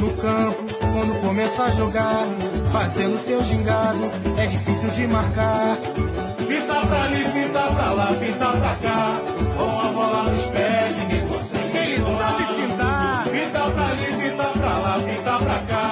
[0.00, 0.62] No campo,
[0.92, 2.26] quando começa a jogar,
[2.72, 4.04] fazendo seu gingado,
[4.38, 5.76] é difícil de marcar.
[6.48, 9.20] Fita pra ali, fita pra lá, fita pra cá,
[9.56, 11.76] com a bola nos pés, ninguém consegue.
[11.76, 13.26] Ele sabe fintar.
[13.26, 15.86] Fita pra ali, fita pra lá, fita pra cá,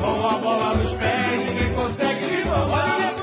[0.00, 3.14] com a bola nos pés, ninguém consegue lhe roubar.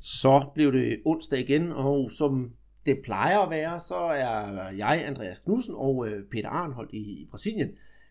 [0.00, 2.50] Så blev det onsdag igen, og som
[2.86, 7.68] det plejer at være, så er jeg, Andreas Knudsen og øh, Peter Arnholdt i Brasilien,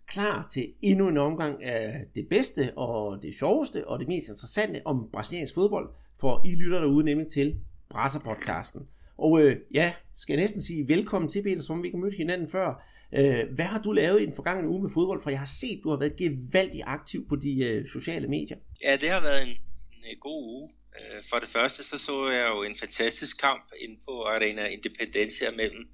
[0.07, 4.81] klar til endnu en omgang af det bedste og det sjoveste og det mest interessante
[4.85, 5.89] om brasiliansk fodbold,
[6.19, 7.55] for I lytter derude nemlig til
[7.89, 8.79] Brasser-podcasten.
[9.17, 12.17] Og øh, ja, skal jeg næsten sige velkommen til Peter, som vi ikke har mødt
[12.17, 12.83] hinanden før.
[13.13, 15.23] Øh, hvad har du lavet i den forgangne uge med fodbold?
[15.23, 18.57] For jeg har set, du har været gevaldigt aktiv på de øh, sociale medier.
[18.83, 20.69] Ja, det har været en, en øh, god uge.
[20.99, 25.51] Øh, for det første så så jeg jo en fantastisk kamp inde på Arena Independencia
[25.51, 25.89] mellem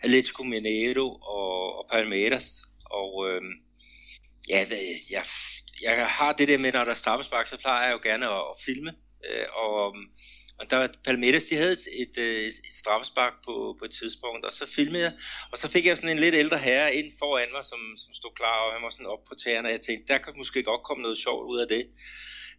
[0.00, 2.69] Atletico Mineiro og, og Palmeiras.
[2.90, 3.42] Og øh,
[4.48, 4.66] ja,
[5.10, 5.24] jeg,
[5.82, 8.42] jeg har det der med, når der er straffespark, så plejer jeg jo gerne at,
[8.50, 8.92] at filme.
[9.30, 10.04] Øh, og, øhm,
[10.58, 14.52] og der Palmeiras, de havde et, et, øh, et straffespark på, på et tidspunkt, og
[14.52, 15.12] så filmede jeg,
[15.52, 18.30] og så fik jeg sådan en lidt ældre herre ind foran mig, som, som stod
[18.36, 20.82] klar, og han var sådan op på tæerne, og jeg tænkte, der kan måske godt
[20.82, 21.86] komme noget sjovt ud af det.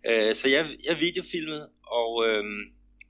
[0.10, 2.44] Øh, så jeg, jeg videofilmede, og øh,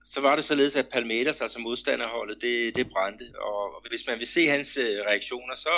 [0.03, 3.25] så var det således, at Palmeiras, altså modstanderholdet, det, det brændte.
[3.41, 5.75] Og, hvis man vil se hans øh, reaktioner, så,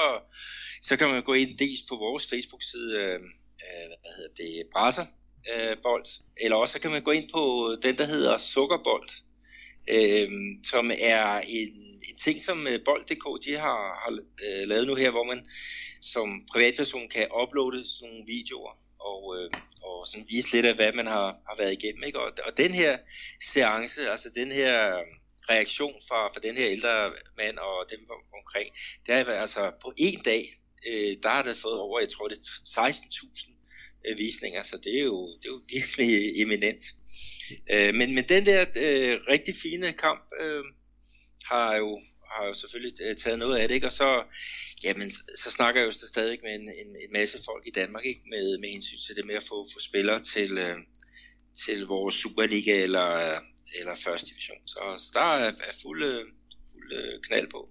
[0.83, 5.05] så kan man gå ind dels på vores Facebook-side, øh, øh hvad hedder det, Brasser
[5.51, 6.05] øh, Bold,
[6.37, 9.09] eller også så kan man gå ind på den, der hedder Sukkerbold,
[9.89, 10.29] øh,
[10.63, 11.69] som er en,
[12.09, 14.11] en ting, som øh, Bold.dk de har, har
[14.45, 15.45] øh, lavet nu her, hvor man
[16.01, 19.49] som privatperson kan uploade sådan nogle videoer og, øh,
[19.83, 22.03] og sådan vise lidt af, hvad man har, har været igennem.
[22.03, 22.19] Ikke?
[22.19, 22.97] Og, og den her
[23.43, 25.03] seance, altså den her
[25.49, 27.99] reaktion fra, fra den her ældre mand og dem
[28.39, 28.69] omkring,
[29.05, 30.53] det er altså på en dag,
[30.87, 33.53] øh, der har det fået over, jeg tror det er 16.000
[34.07, 36.83] øh, visninger, så det er jo, det er jo virkelig øh, eminent.
[37.71, 40.63] Øh, men, men den der øh, rigtig fine kamp øh,
[41.45, 42.01] har jo
[42.33, 43.87] har jo selvfølgelig øh, taget noget af det, ikke?
[43.87, 44.23] og så,
[44.83, 48.21] jamen, så, snakker jeg jo stadig med en, en, en masse folk i Danmark, ikke?
[48.29, 50.77] Med, med hensyn til det med at få, få spillere til, øh,
[51.65, 53.39] til vores Superliga eller,
[53.79, 54.67] eller første division.
[54.67, 56.25] Så, så der er, er fuld, øh,
[56.71, 57.69] fuld knald på.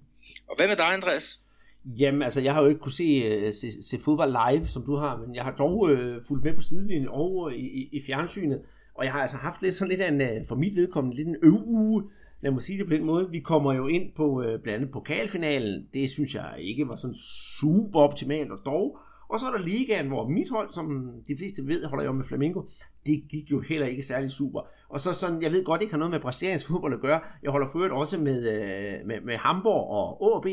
[0.48, 1.41] Og hvad med dig, Andreas?
[1.84, 4.96] Jamen, altså, jeg har jo ikke kunne se, øh, se, se fodbold live, som du
[4.96, 8.02] har, men jeg har dog øh, fulgt med på sidelinjen over øh, i, i, i
[8.06, 8.62] fjernsynet,
[8.94, 11.28] og jeg har altså haft lidt sådan lidt af en, øh, for mit vedkommende, lidt
[11.28, 12.04] en øvuge,
[12.40, 13.30] lad mig sige det på den måde.
[13.30, 17.16] Vi kommer jo ind på øh, blandt andet pokalfinalen, det synes jeg ikke var sådan
[17.60, 18.98] super optimalt, og dog,
[19.28, 22.24] og så er der ligaen, hvor mit hold, som de fleste ved, holder jo med
[22.24, 22.62] Flamingo,
[23.06, 24.60] det gik jo heller ikke særlig super.
[24.88, 27.20] Og så sådan, jeg ved godt, det ikke har noget med brasiliansk fodbold at gøre.
[27.42, 30.46] Jeg holder for også med, øh, med, med Hamburg og AB,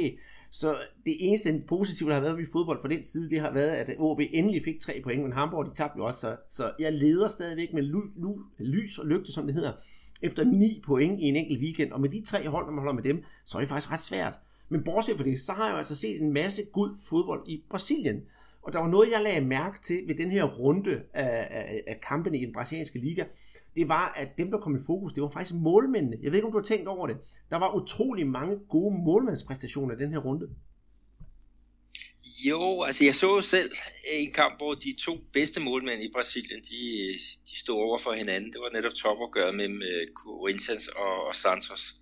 [0.52, 3.70] så det eneste positive, der har været ved fodbold fra den side, det har været,
[3.70, 6.94] at OB endelig fik tre point, men Hamburg, de tabte jo også, så, så jeg
[6.94, 9.72] leder stadigvæk med ly, ly, lys og lygte, som det hedder,
[10.22, 12.94] efter ni point i en enkelt weekend, og med de tre hold, når man holder
[12.94, 14.34] med dem, så er det faktisk ret svært.
[14.70, 17.64] Men bortset fra det, så har jeg jo altså set en masse god fodbold i
[17.70, 18.22] Brasilien.
[18.62, 22.02] Og der var noget, jeg lagde mærke til ved den her runde af, af, af
[22.02, 23.24] kampene i den brasilianske liga.
[23.76, 26.18] Det var, at dem, der kom i fokus, det var faktisk målmændene.
[26.22, 27.18] Jeg ved ikke, om du har tænkt over det.
[27.50, 30.50] Der var utrolig mange gode målmandspræstationer i den her runde.
[32.48, 33.72] Jo, altså jeg så jo selv
[34.12, 37.14] en kamp, hvor de to bedste målmænd i Brasilien, de,
[37.50, 38.54] de stod over for hinanden.
[38.54, 41.99] Det var netop topopgøret mellem med Corinthians og, og Santos.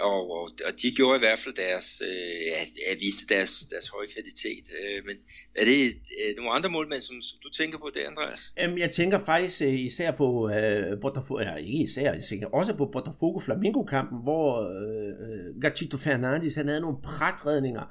[0.00, 3.88] Og, og, og de gjorde i hvert fald deres, øh, ja, ja, viste deres, deres
[3.88, 4.64] høje kvalitet.
[4.78, 5.16] Øh, men
[5.54, 5.80] er det
[6.20, 8.52] øh, nogle andre målmænd, som, som du tænker på det, Andreas?
[8.58, 12.74] Jamen, jeg tænker faktisk øh, især på øh, Botafogo, ja, ikke især, jeg tænker også
[12.74, 17.84] på Botafogo Flamingo-kampen, hvor øh, øh Gatito Fernandes, han havde nogle pragtredninger,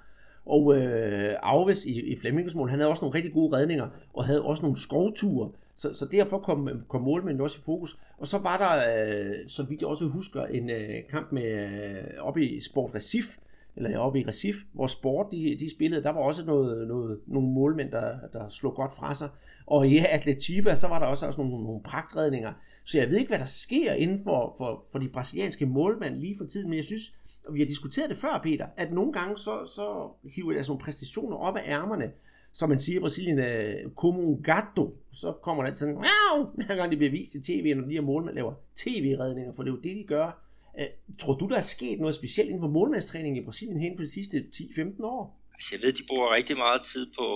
[0.45, 4.25] og øh, Alves i, i Flemmingsmål, mål, han havde også nogle rigtig gode redninger, og
[4.25, 7.99] havde også nogle skovture, så, så derfor kom, kom målmænden også i fokus.
[8.17, 12.03] Og så var der, øh, så vidt jeg også husker, en øh, kamp med øh,
[12.19, 13.37] oppe i Sport Recif,
[13.75, 17.49] eller oppe i Recif, hvor Sport de, de spillede, der var også noget, noget, nogle
[17.49, 19.29] målmænd, der, der slog godt fra sig.
[19.65, 22.53] Og i Atletiba, så var der også, også nogle, nogle pragtredninger.
[22.83, 26.37] Så jeg ved ikke, hvad der sker inden for, for, for de brasilianske målmænd lige
[26.37, 27.13] for tiden, men jeg synes,
[27.47, 30.57] og vi har diskuteret det før, Peter, at nogle gange så, så hiver der sådan
[30.57, 32.11] altså nogle præstationer op af ærmerne,
[32.53, 36.45] som man siger i Brasilien, øh, como un gato, så kommer der altid sådan, wow,
[36.65, 39.69] hver gang det bliver vist i tv, når de her målmænd laver tv-redninger, for det
[39.69, 40.41] er jo det, de gør.
[40.73, 44.03] Uh, tror du, der er sket noget specielt inden for målmandstræningen i Brasilien hen for
[44.03, 45.41] de sidste 10-15 år?
[45.53, 47.27] Altså, jeg ved, de bruger rigtig meget tid på,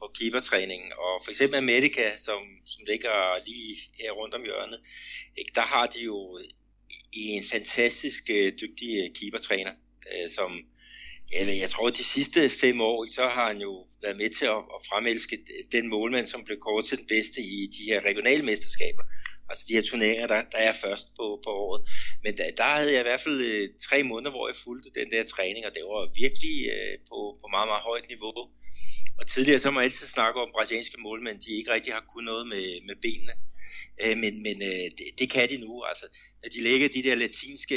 [0.00, 2.40] på keepertræningen, og for eksempel Amerika, som,
[2.72, 3.14] som ligger
[3.46, 4.80] lige her rundt om hjørnet,
[5.36, 6.38] ikke, der har de jo
[7.12, 9.72] i en fantastisk øh, dygtig øh, keepertræner,
[10.12, 10.50] øh, som
[11.32, 14.62] eller jeg tror, de sidste fem år, så har han jo været med til at,
[14.76, 15.38] at fremelske
[15.72, 19.02] den målmand, som blev kåret til den bedste i de her regionale mesterskaber.
[19.50, 21.80] Altså de her turneringer, der, der er først på, på året.
[22.24, 25.10] Men der, der havde jeg i hvert fald øh, tre måneder, hvor jeg fulgte den
[25.10, 28.32] der træning, og det var virkelig øh, på, på meget, meget højt niveau.
[29.18, 32.28] Og tidligere så må man altid snakke om brasilianske målmænd, de ikke rigtig har kunnet
[32.32, 33.34] noget med, med benene.
[34.04, 35.82] Øh, men men øh, det, det kan de nu.
[35.82, 36.06] Altså,
[36.42, 37.76] når de lægger de der latinske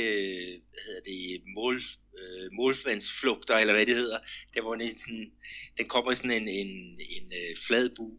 [0.72, 1.82] hvad hedder det, mål,
[2.20, 4.20] øh, målvandsflugter, eller hvad det hedder,
[4.54, 5.32] der hvor den, sådan,
[5.78, 8.18] den kommer i sådan en, en, en øh, flad bue,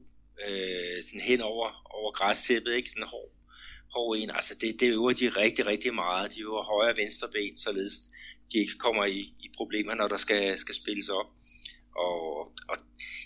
[0.48, 2.90] øh, sådan hen over, over græstæppet, ikke?
[2.90, 3.32] Sådan hård,
[3.94, 4.30] hård en.
[4.30, 6.34] Altså det, det øver de rigtig, rigtig meget.
[6.34, 7.94] De øver højre og venstre ben, således
[8.52, 11.26] de ikke kommer i, i problemer, når der skal, skal spilles op.
[11.96, 12.22] Og,
[12.68, 12.76] og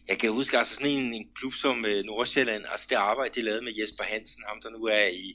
[0.09, 3.45] jeg kan huske, altså sådan en, en klub som øh, Nordsjælland, altså det arbejde, de
[3.45, 5.27] lavede med Jesper Hansen, ham der nu er i,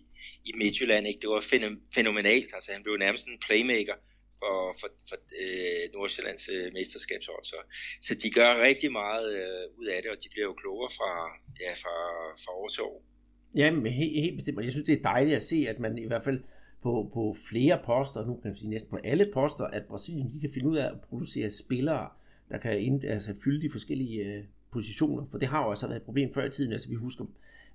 [0.46, 1.20] i Midtjylland, ikke?
[1.22, 1.44] det var
[1.96, 2.50] fænomenalt.
[2.56, 3.98] Altså han blev nærmest en playmaker
[4.40, 7.44] for, for, for øh, Nordsjællands øh, mesterskabshold.
[7.52, 7.58] Så,
[8.02, 11.12] så de gør rigtig meget øh, ud af det, og de bliver jo klogere fra,
[11.64, 11.96] ja, fra,
[12.44, 13.04] fra år til år.
[13.56, 14.64] Jamen helt, helt bestemt.
[14.64, 16.40] Jeg synes, det er dejligt at se, at man i hvert fald
[16.84, 20.42] på, på flere poster, nu kan man sige næsten på alle poster, at Brasilien de
[20.42, 22.10] kan finde ud af at producere spillere,
[22.50, 26.00] der kan ind, altså, fylde de forskellige øh, positioner, for det har jo altså været
[26.00, 27.26] et problem før i tiden, altså vi husker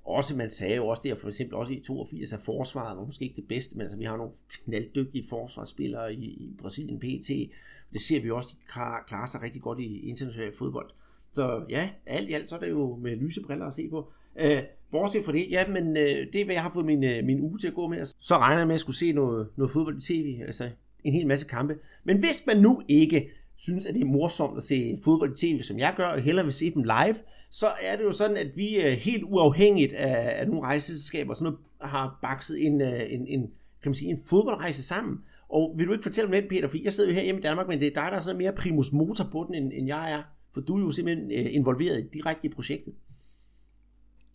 [0.05, 3.25] også, man sagde jo også der, for eksempel også i 82, at forsvaret var måske
[3.25, 7.31] ikke det bedste, men altså vi har nogle knalddygtige forsvarsspillere i, i Brasilien PT,
[7.93, 8.67] det ser vi også, de
[9.07, 10.91] klarer sig rigtig godt i international fodbold.
[11.33, 14.13] Så ja, alt i alt, så er det jo med lyse briller at se på.
[14.37, 17.25] Øh, bortset fra det, ja, men øh, det er, hvad jeg har fået min, øh,
[17.25, 17.99] min uge til at gå med.
[17.99, 18.15] Altså.
[18.19, 20.71] Så regner jeg med at skulle se noget, noget fodbold i tv, altså
[21.05, 21.79] en hel masse kampe.
[22.05, 25.63] Men hvis man nu ikke synes, at det er morsomt at se fodbold i tv,
[25.63, 27.17] som jeg gør, og hellere vil se dem live,
[27.51, 31.45] så er det jo sådan, at vi øh, helt uafhængigt af, af nogle rejseselskaber sådan
[31.45, 33.41] noget, har bakset en, øh, en, en,
[33.83, 35.19] kan man sige, en fodboldrejse sammen.
[35.49, 37.43] Og vil du ikke fortælle mig lidt, Peter, for jeg sidder jo her hjemme i
[37.43, 39.87] Danmark, men det er dig, der er sådan mere primus motor på den, end, end
[39.87, 40.23] jeg er.
[40.55, 42.95] For du er jo simpelthen øh, involveret direkte i projektet.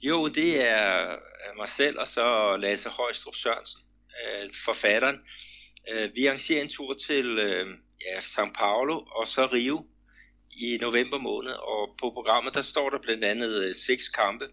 [0.03, 1.15] Jo, det er
[1.57, 3.81] mig selv og så Lasse Højstrup Sørensen,
[4.65, 5.15] forfatteren.
[6.15, 7.25] Vi arrangerer en tur til
[8.06, 9.86] ja, São Paulo og så Rio
[10.51, 14.48] i november måned, og på programmet der står der blandt andet øh, seks kampe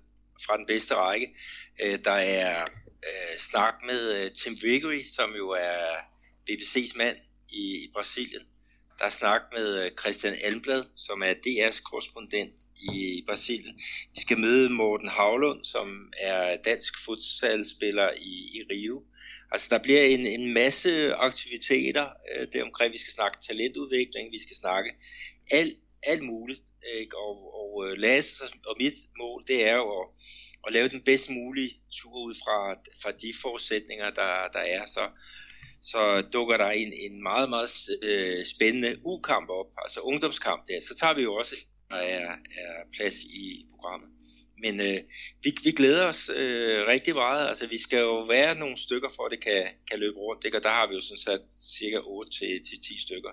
[0.46, 1.36] fra den bedste række.
[1.82, 2.62] Øh, der er
[3.08, 5.96] øh, snak med øh, Tim Vigory, som jo er
[6.50, 7.16] BBC's mand
[7.48, 8.42] i, i Brasilien.
[8.98, 13.76] Der er snak med øh, Christian Almblad, som er DR's korrespondent i, i Brasilien.
[14.14, 19.04] Vi skal møde Morten Havlund, som er dansk futsalspiller i, i Rio.
[19.50, 22.92] Altså der bliver en, en masse aktiviteter øh, deromkring.
[22.92, 24.90] Vi skal snakke talentudvikling, vi skal snakke
[25.50, 26.62] alt, alt muligt.
[26.94, 27.16] Ikke?
[27.16, 30.08] Og, og øh, Lasse og mit mål, det er jo at,
[30.66, 32.72] at lave den bedst mulige tur ud fra,
[33.02, 34.86] fra de forudsætninger, der, der er.
[34.86, 35.08] Så,
[35.82, 37.70] så dukker der en, en meget, meget
[38.02, 40.80] øh, spændende ukamp op, altså ungdomskamp der.
[40.80, 41.56] Så tager vi jo også,
[41.90, 44.08] der er, er plads i programmet
[44.64, 44.98] men øh,
[45.44, 47.48] vi, vi glæder os øh, rigtig meget.
[47.48, 50.44] Altså, vi skal jo være nogle stykker, for at det kan, kan løbe rundt.
[50.44, 50.58] Ikke?
[50.58, 51.44] Og der har vi jo sådan sat
[51.78, 53.32] cirka 8 til, til 10 stykker.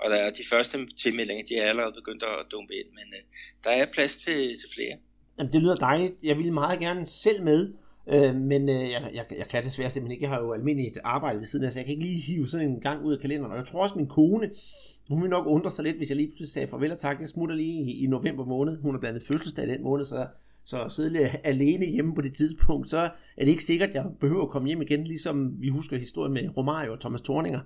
[0.00, 3.22] Og der er de første tilmeldinger, de er allerede begyndt at dumpe ind, men øh,
[3.64, 4.96] der er plads til, til flere.
[5.38, 6.14] Jamen, det lyder dejligt.
[6.22, 7.72] Jeg ville meget gerne selv med,
[8.08, 10.24] øh, men øh, jeg, jeg, jeg kan desværre simpelthen ikke.
[10.24, 12.68] Jeg har jo almindeligt arbejde ved siden af, så jeg kan ikke lige hive sådan
[12.68, 13.52] en gang ud af kalenderen.
[13.52, 14.50] Og jeg tror også, min kone,
[15.08, 17.20] hun vil nok undre sig lidt, hvis jeg lige pludselig sagde farvel og tak.
[17.20, 18.76] Jeg smutter lige i, i november måned.
[18.82, 20.26] Hun har blandt andet fødselsdag den måned, så
[20.66, 22.98] så at sidde alene hjemme på det tidspunkt, så
[23.36, 26.34] er det ikke sikkert, at jeg behøver at komme hjem igen, ligesom vi husker historien
[26.34, 27.60] med Romario og Thomas Thorninger.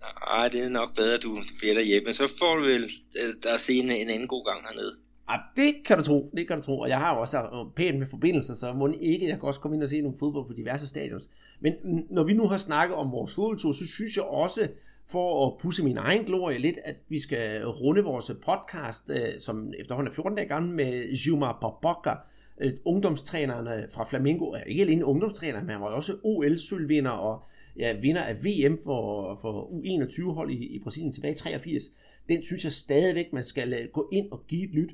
[0.00, 2.12] Nej, det er nok bedre, at du bliver derhjemme.
[2.12, 2.84] Så får du vel
[3.20, 4.92] øh, der se en, en anden god gang hernede.
[5.30, 6.78] Ja, det kan du tro, det kan du tro.
[6.78, 9.60] Og jeg har jo også øh, pænt med forbindelser, så må ikke, jeg kan også
[9.60, 11.28] komme ind og se nogle fodbold på diverse stadions.
[11.60, 11.72] Men
[12.10, 14.68] når vi nu har snakket om vores fodboldtur, så synes jeg også,
[15.12, 19.72] for at pusse min egen glorie lidt, at vi skal runde vores podcast, øh, som
[19.78, 22.14] efterhånden er 14 dage gammel, med Juma Popoka,
[22.60, 24.44] øh, ungdomstræneren fra Flamingo.
[24.50, 27.42] Er Ikke alene ungdomstræner, men han var også OL-sølvvinder og
[27.76, 31.82] ja, vinder af VM for, for U21-hold i, i Brasilien tilbage i 83.
[32.28, 34.90] Den synes jeg stadigvæk, man skal øh, gå ind og give et lyt.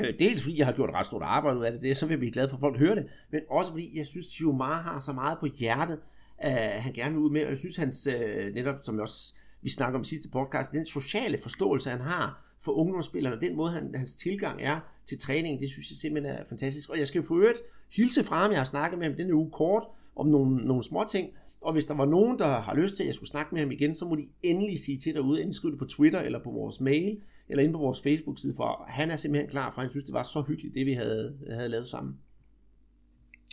[0.00, 2.06] Øh, dels fordi jeg har gjort et ret stort arbejde ud af det, det så
[2.06, 4.82] vil jeg blive glad for, at folk hører det, men også fordi jeg synes, Jumar
[4.82, 5.98] har så meget på hjertet,
[6.44, 9.34] øh, han gerne vil ud med, og jeg synes hans, øh, netop som jeg også
[9.62, 13.72] vi snakker om i sidste podcast, den sociale forståelse, han har for ungdomsspillerne, den måde,
[13.72, 16.90] han, hans tilgang er til træning, det synes jeg simpelthen er fantastisk.
[16.90, 17.58] Og jeg skal få øvrigt
[17.90, 19.84] hilse fra ham, jeg har snakket med ham denne uge kort,
[20.16, 21.30] om nogle, nogle små ting,
[21.60, 23.70] og hvis der var nogen, der har lyst til, at jeg skulle snakke med ham
[23.70, 26.50] igen, så må de endelig sige til derude, enten skrive det på Twitter eller på
[26.50, 30.04] vores mail, eller inde på vores Facebook-side, for han er simpelthen klar, for han synes,
[30.04, 32.16] det var så hyggeligt, det vi havde, havde lavet sammen.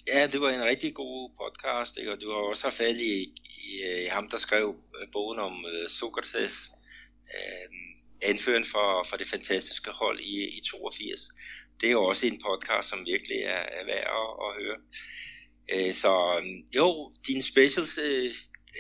[0.08, 2.12] Ja, det var en rigtig god podcast, ikke?
[2.12, 3.24] og du har også haft fat i,
[3.70, 6.72] i, øh, i ham, der skrev øh, bogen om uh, Sokrates,
[7.36, 7.68] øh,
[8.22, 11.22] anføren for, for det fantastiske hold i, i 82.
[11.82, 14.78] Det er jo også en podcast, som virkelig er, er værd at, at høre.
[15.74, 16.12] Øh, så
[16.76, 18.34] jo, dine specials, øh,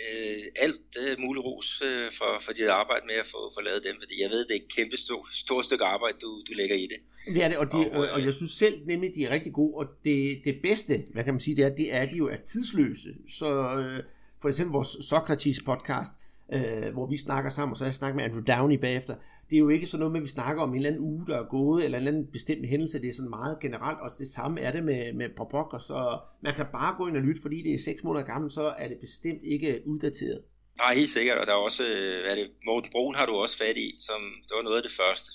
[0.03, 3.83] øh, alt øh, mulig ros øh, for, for dit arbejde med at få, få lavet
[3.83, 6.75] dem, fordi jeg ved, det er et kæmpe stort, stort stykke arbejde, du, du lægger
[6.75, 6.99] i det.
[7.33, 9.53] Det er det, og, de, og, og, og jeg synes selv nemlig, de er rigtig
[9.53, 12.27] gode, og det, det bedste, hvad kan man sige, det er, det er, de jo
[12.27, 13.09] er tidsløse.
[13.29, 14.03] Så øh,
[14.41, 16.13] for eksempel vores Socrates podcast,
[16.53, 19.15] øh, hvor vi snakker sammen, og så jeg snakket med Andrew Downey bagefter,
[19.49, 21.27] det er jo ikke sådan noget med, at vi snakker om en eller anden uge,
[21.27, 23.01] der er gået, eller en eller anden bestemt hændelse.
[23.01, 26.19] Det er sådan meget generelt, og det samme er det med, med Popok, og så
[26.41, 28.87] man kan bare gå ind og lytte, fordi det er 6 måneder gammelt, så er
[28.87, 30.41] det bestemt ikke uddateret.
[30.77, 31.83] Nej, helt sikkert, og der er også,
[32.23, 34.83] hvad er det, Morten Brun har du også fat i, som det var noget af
[34.83, 35.29] det første.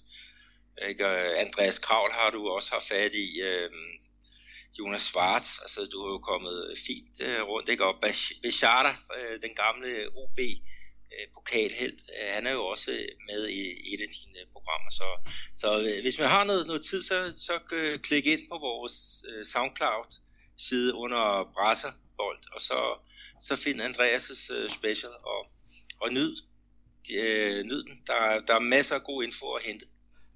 [0.89, 1.07] Ikke?
[1.07, 3.89] Øh, Andreas Kravl har du også haft fat i, øhm,
[4.79, 7.85] Jonas Schwartz, altså du har jo kommet fint øh, rundt, ikke?
[7.85, 7.95] og
[8.43, 10.39] Bechata, øh, den gamle OB,
[11.15, 12.01] Øh, pokalhelt.
[12.17, 14.91] Øh, han er jo også øh, med i et af dine øh, programmer.
[14.91, 15.09] Så,
[15.55, 17.55] så øh, hvis man har noget, noget tid, så, så
[18.03, 22.79] klik ind på vores SoundCloud-side under Brasserbold, og så,
[23.41, 25.41] så find Andreas' special og,
[26.01, 26.37] og nyd,
[27.15, 28.03] øh, nyd den.
[28.07, 29.87] Der, der er masser af god info at hente.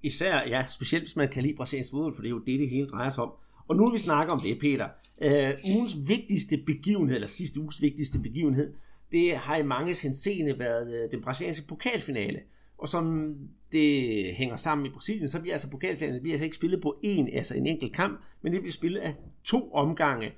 [0.03, 2.69] Især, ja, specielt hvis man kan lide brasiliansk fodbold, for det er jo det, det
[2.69, 3.31] hele drejer sig om.
[3.67, 4.87] Og nu vil vi snakke om det, Peter.
[5.21, 8.73] øh, ugens vigtigste begivenhed, eller sidste uges vigtigste begivenhed,
[9.11, 12.39] det har i mange henseende været øh, den brasilianske pokalfinale.
[12.77, 13.35] Og som
[13.71, 17.37] det hænger sammen i Brasilien, så bliver altså pokalfinalen bliver altså ikke spillet på én,
[17.37, 20.31] altså en enkelt kamp, men det bliver spillet af to omgange.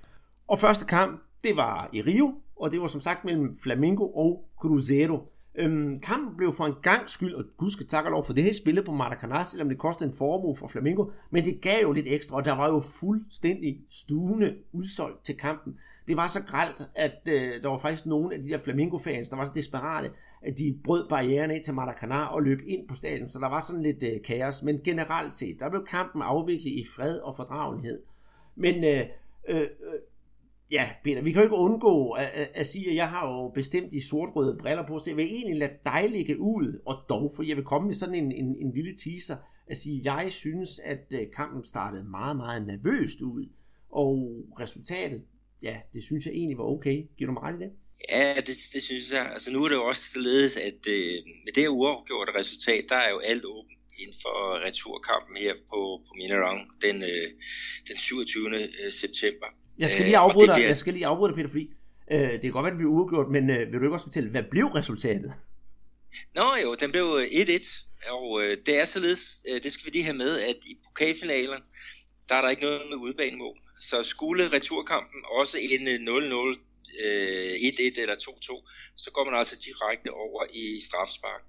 [0.48, 4.50] Og første kamp, det var i Rio, og det var som sagt mellem Flamengo og
[4.58, 5.32] Cruzeiro.
[5.60, 8.54] Øhm, kampen blev for en gang skyld, og gud skal takke lov for det her
[8.54, 12.08] spillet på Maracanã, selvom det kostede en formue for Flamengo, men det gav jo lidt
[12.10, 15.75] ekstra, og der var jo fuldstændig stuende udsolgt til kampen
[16.10, 19.36] det var så gralt, at øh, der var faktisk nogle af de der Flamingo-fans, der
[19.36, 20.12] var så desperate,
[20.42, 23.60] at de brød barrieren ind til Maracanã og løb ind på stadion, så der var
[23.60, 24.63] sådan lidt øh, kaos.
[24.63, 28.01] Men generelt set, der blev kampen afviklet i fred og fordragenhed.
[28.56, 29.06] Men øh,
[29.50, 29.68] øh, øh,
[30.72, 33.50] ja, Peter, vi kan jo ikke undgå at, at, at sige, at jeg har jo
[33.50, 37.34] bestemt de sortrøde briller på, så jeg vil egentlig lade dig ligge ud, og dog,
[37.36, 40.32] for jeg vil komme med sådan en, en, en lille teaser, at sige, at jeg
[40.32, 43.50] synes, at øh, kampen startede meget, meget nervøst ud,
[43.92, 45.24] og resultatet,
[45.62, 46.98] ja, det synes jeg egentlig var okay.
[47.18, 47.72] Giver du mig ret i det?
[48.10, 49.32] Ja, det, det synes jeg.
[49.34, 52.96] Altså nu er det jo også således, at øh, med det her uafgjorte resultat, der
[52.96, 57.28] er jo alt åbent inden for returkampen her på, på Minerang den, øh,
[57.88, 58.50] den 27.
[58.56, 59.48] Øh, september.
[59.80, 60.68] Jeg skal lige øh, afbryde dig, bliver...
[60.68, 61.70] jeg skal lige afbryde dig, Peter, fordi
[62.12, 64.06] øh, det kan godt være, at det bliver uafgjort, men øh, vil du ikke også
[64.06, 65.34] fortælle, hvad blev resultatet?
[66.36, 70.04] Nå jo, den blev 1-1, og øh, det er således, øh, det skal vi lige
[70.04, 71.62] have med, at i pokalfinalen,
[72.30, 73.58] der er der ikke noget med udbanemål.
[73.80, 76.60] Så skulle returkampen også ende 0-0,
[77.96, 81.42] 1-1 eller 2-2, så går man altså direkte over i straffespark.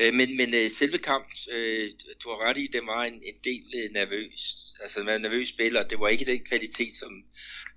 [0.00, 1.90] Øh, men, men øh, selve kampen, øh,
[2.24, 4.40] du har ret i, det var en, en del øh, nervøs.
[4.80, 5.82] Altså, man var nervøs spiller.
[5.82, 7.24] Det var ikke den kvalitet, som,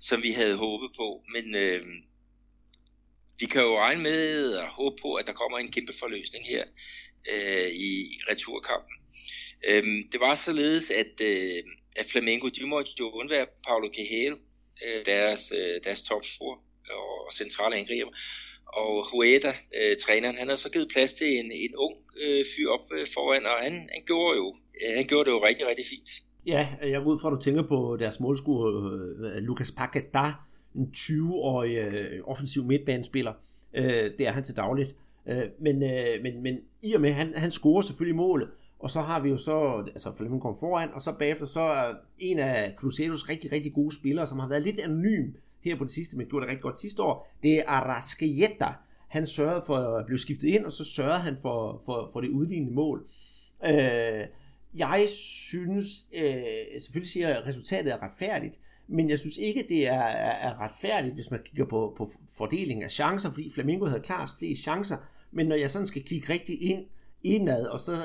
[0.00, 1.24] som vi havde håbet på.
[1.32, 1.82] Men øh,
[3.40, 6.64] vi kan jo regne med og håbe på, at der kommer en kæmpe forløsning her
[7.32, 8.96] øh, i returkampen.
[9.68, 11.62] Øh, det var således, at øh,
[11.96, 14.36] at Flamengo, de måtte jo undvære Paulo Quijero,
[14.86, 16.58] øh, deres, øh, deres topscorer
[17.26, 18.10] og centrale angriber.
[18.72, 22.68] Og Hueda, øh, træneren, han har så givet plads til en, en ung øh, fyr
[22.68, 25.86] op øh, foran, og han, han, gjorde jo, øh, han gjorde det jo rigtig, rigtig
[25.92, 26.10] fint.
[26.46, 29.72] Ja, jeg går ud fra, at du tænker på deres målskuer, øh, øh, Lucas
[30.12, 33.32] der en 20-årig øh, offensiv midtbanespiller.
[33.74, 34.96] Øh, det er han til dagligt.
[35.26, 38.48] Øh, men, øh, men, men i og med, han, han scorer selvfølgelig målet,
[38.78, 41.94] og så har vi jo så, altså Flemming kom foran, og så bagefter så er
[42.18, 45.32] en af Cruzeiros rigtig, rigtig gode spillere, som har været lidt anonym
[45.64, 48.72] her på det sidste, men gjorde det rigtig godt sidste år, det er Arrascaeta.
[49.08, 52.28] Han sørgede for at blive skiftet ind, og så sørgede han for, for, for det
[52.28, 53.06] udlignende mål.
[53.64, 54.26] Øh,
[54.74, 55.06] jeg
[55.50, 56.42] synes, øh,
[56.80, 60.60] selvfølgelig siger jeg, at resultatet er retfærdigt, men jeg synes ikke, det er, er, er
[60.60, 64.96] retfærdigt, hvis man kigger på, på fordelingen af chancer, fordi Flamingo havde klart flest chancer,
[65.30, 66.86] men når jeg sådan skal kigge rigtig ind,
[67.24, 67.96] indad, og så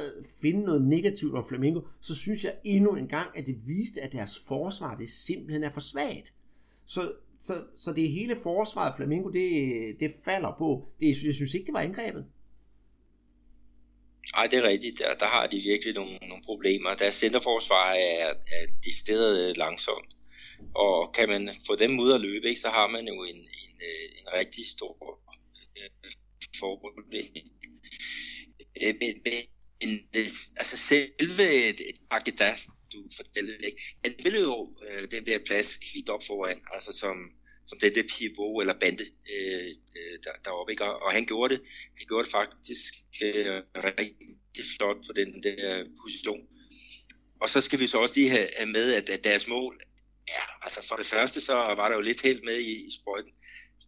[0.42, 4.12] finde noget negativt om Flamingo, så synes jeg endnu en gang, at det viste, at
[4.12, 6.34] deres forsvar det simpelthen er for svagt.
[6.86, 10.90] Så, så, så det hele forsvaret Flamengo, det, det falder på.
[11.00, 12.26] Det, jeg synes ikke, det var angrebet.
[14.36, 15.00] Nej, det er rigtigt.
[15.00, 16.96] Der, der har de virkelig nogle, nogle problemer.
[16.96, 20.16] Deres centerforsvar er, er de steder langsomt.
[20.76, 23.74] Og kan man få dem ud at løbe, ikke, så har man jo en, en,
[23.82, 25.20] øh, en rigtig stor
[25.78, 26.12] øh,
[26.60, 27.26] forproblem.
[28.84, 30.00] Øh, men, men
[30.58, 31.82] altså selve et,
[32.94, 37.32] du fortæller ikke, han ville jo øh, den der plads helt op foran, altså som,
[37.68, 40.72] som det der pivot eller bande øh, øh, der, deroppe.
[40.72, 40.84] Ikke?
[40.84, 41.64] Og, og han gjorde det,
[41.98, 46.48] han gjorde det faktisk øh, rigtig flot på den der position.
[47.42, 49.82] Og så skal vi så også lige have, have med, at, at deres mål,
[50.28, 53.32] ja, altså for det første, så var der jo lidt helt med i, i sprøjten,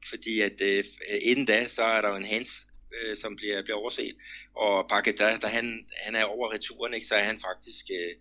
[0.10, 0.84] fordi at øh,
[1.22, 2.52] inden da, så er der jo en hands,
[2.94, 4.16] øh, som bliver, bliver overset,
[4.56, 8.16] og Paketa, da han, han er over returen, ikke, så er han faktisk øh,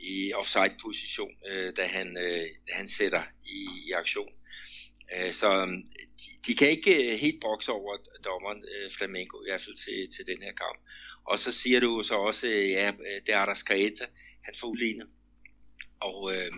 [0.00, 4.32] i offside-position, øh, da, han, øh, da han sætter i, i aktion.
[5.16, 9.50] Øh, så øhm, de, de kan ikke øh, helt brokse over dommeren øh, Flamengo, i
[9.50, 10.78] hvert fald til, til den her kamp.
[11.24, 14.06] Og så siger du så også, øh, ja, øh, det er der Skreta,
[14.44, 15.08] han får udlignet.
[16.00, 16.52] Og, øh,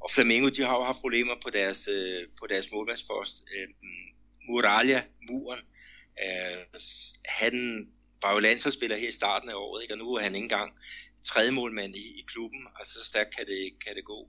[0.00, 3.44] og Flamengo, de har jo haft problemer på deres, øh, på deres målmandspost.
[3.56, 3.68] Øh,
[4.48, 5.60] Muralia, muren,
[6.24, 6.80] øh,
[7.26, 7.86] han
[8.22, 9.94] var jo landsholdsspiller her i starten af året, ikke?
[9.94, 10.72] og nu er han ikke engang
[11.24, 14.28] tredje målmand i, i klubben, altså så stærkt kan det, kan det gå.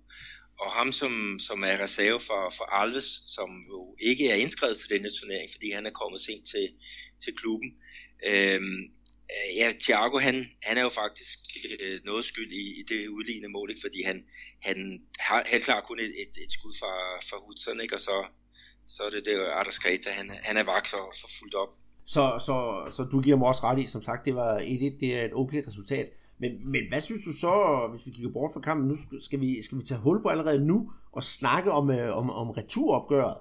[0.59, 4.89] Og ham, som, som er reserve for, for Alves, som jo ikke er indskrevet til
[4.89, 6.67] denne turnering, fordi han er kommet sent til,
[7.23, 7.71] til klubben,
[8.25, 8.79] Øhm,
[9.59, 11.39] ja, Thiago, han, han er jo faktisk
[11.81, 13.81] øh, noget skyld i, i det udlignende mål, ikke?
[13.85, 14.23] fordi han,
[14.61, 14.77] han
[15.19, 16.93] har helt klart kun et, et, et skud fra,
[17.29, 17.95] fra Hudson, ikke?
[17.95, 18.25] og så,
[18.87, 21.69] så er det det Arders Greta, han, han er vaks og så fuldt op.
[22.05, 22.55] Så, så,
[22.95, 25.33] så du giver mig også ret i, som sagt, det var et, det er et
[25.33, 26.09] okay resultat.
[26.39, 27.53] Men, men hvad synes du så,
[27.91, 30.65] hvis vi kigger bort fra kampen, nu skal vi, skal vi tage hul på allerede
[30.65, 33.37] nu og snakke om, øh, om, om returopgøret?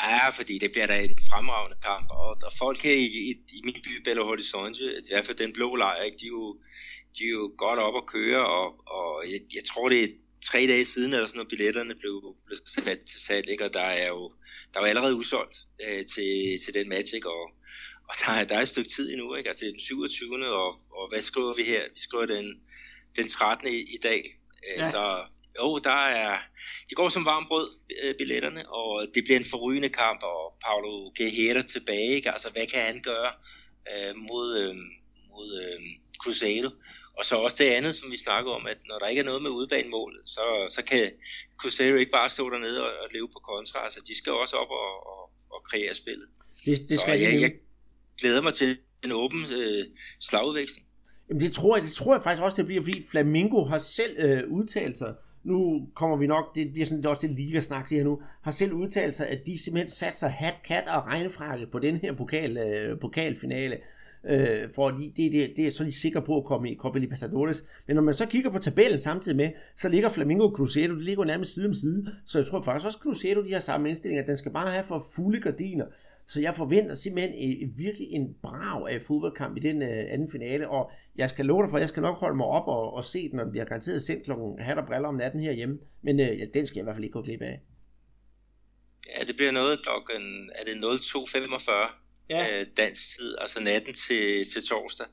[0.00, 3.60] Ja, fordi det bliver da en fremragende kamp, og, og folk her i, i, i
[3.64, 6.58] min by, Belo Horizonte, i hvert fald den blå lejr, ikke, de, er jo,
[7.18, 10.08] de er jo godt op at køre, og, og jeg, jeg tror, det er
[10.44, 13.88] tre dage siden, eller sådan, når billetterne blev, blev sat til salg, ikke, og der
[14.04, 14.32] er jo
[14.74, 17.50] der var allerede udsolgt øh, til, til den match, ikke, og,
[18.08, 19.48] og der, er, der er et stykke tid endnu, ikke?
[19.48, 20.48] Altså, det er den 27.
[20.48, 21.82] Og, og hvad skriver vi her?
[21.94, 22.60] Vi skriver den,
[23.16, 23.68] den 13.
[23.68, 24.38] i, i dag.
[24.68, 24.90] Øh, ja.
[24.90, 25.24] Så
[25.58, 26.38] jo, der er,
[26.88, 27.70] det går som varmt brød,
[28.02, 32.30] øh, billetterne, og det bliver en forrygende kamp, og Paulo Guerrero tilbage, ikke?
[32.30, 33.32] altså hvad kan han gøre
[33.92, 34.74] øh, mod, øh,
[35.30, 35.80] mod øh,
[36.22, 36.70] Cruzado?
[37.18, 39.42] Og så også det andet, som vi snakker om, at når der ikke er noget
[39.42, 41.10] med udbanemål, så, så kan
[41.58, 43.84] Cruzeiro ikke bare stå dernede og, og leve på kontra.
[43.84, 46.28] Altså, de skal også op og, og, og kreere spillet.
[46.64, 47.52] Det, det skal så jeg, jeg
[48.20, 49.84] glæder mig til en åben øh,
[50.20, 50.86] slagudveksling.
[51.28, 54.16] Jamen det tror jeg, det tror jeg faktisk også, det bliver, fordi Flamingo har selv
[54.18, 57.88] øh, udtalt sig nu kommer vi nok, det bliver sådan det også det lige snak
[57.88, 61.06] det her nu, har selv udtalt sig, at de simpelthen satte sig hat, kat og
[61.06, 63.76] regnfrakke på den her pokal, øh, pokalfinale,
[64.28, 67.64] øh, fordi det, det, det er så de sikre på at komme i Copa Libertadores.
[67.86, 71.04] Men når man så kigger på tabellen samtidig med, så ligger Flamengo og Cruzeiro, de
[71.04, 73.88] ligger nærmest side om side, så jeg tror faktisk også, at Cruzeiro de har samme
[73.88, 75.86] indstilling, at den skal bare have for fulde gardiner.
[76.28, 80.68] Så jeg forventer simpelthen et, virkelig en brav af fodboldkamp i den uh, anden finale,
[80.68, 83.04] og jeg skal love dig for, at jeg skal nok holde mig op og, og
[83.04, 85.78] se den, når den bliver garanteret sendt klokken hat og briller om natten herhjemme.
[86.02, 87.60] Men uh, ja, den skal jeg i hvert fald ikke gå glip af.
[89.08, 92.60] Ja, det bliver noget klokken, er det 02.45 ja.
[92.60, 95.06] øh, dansk tid, altså natten til, til torsdag.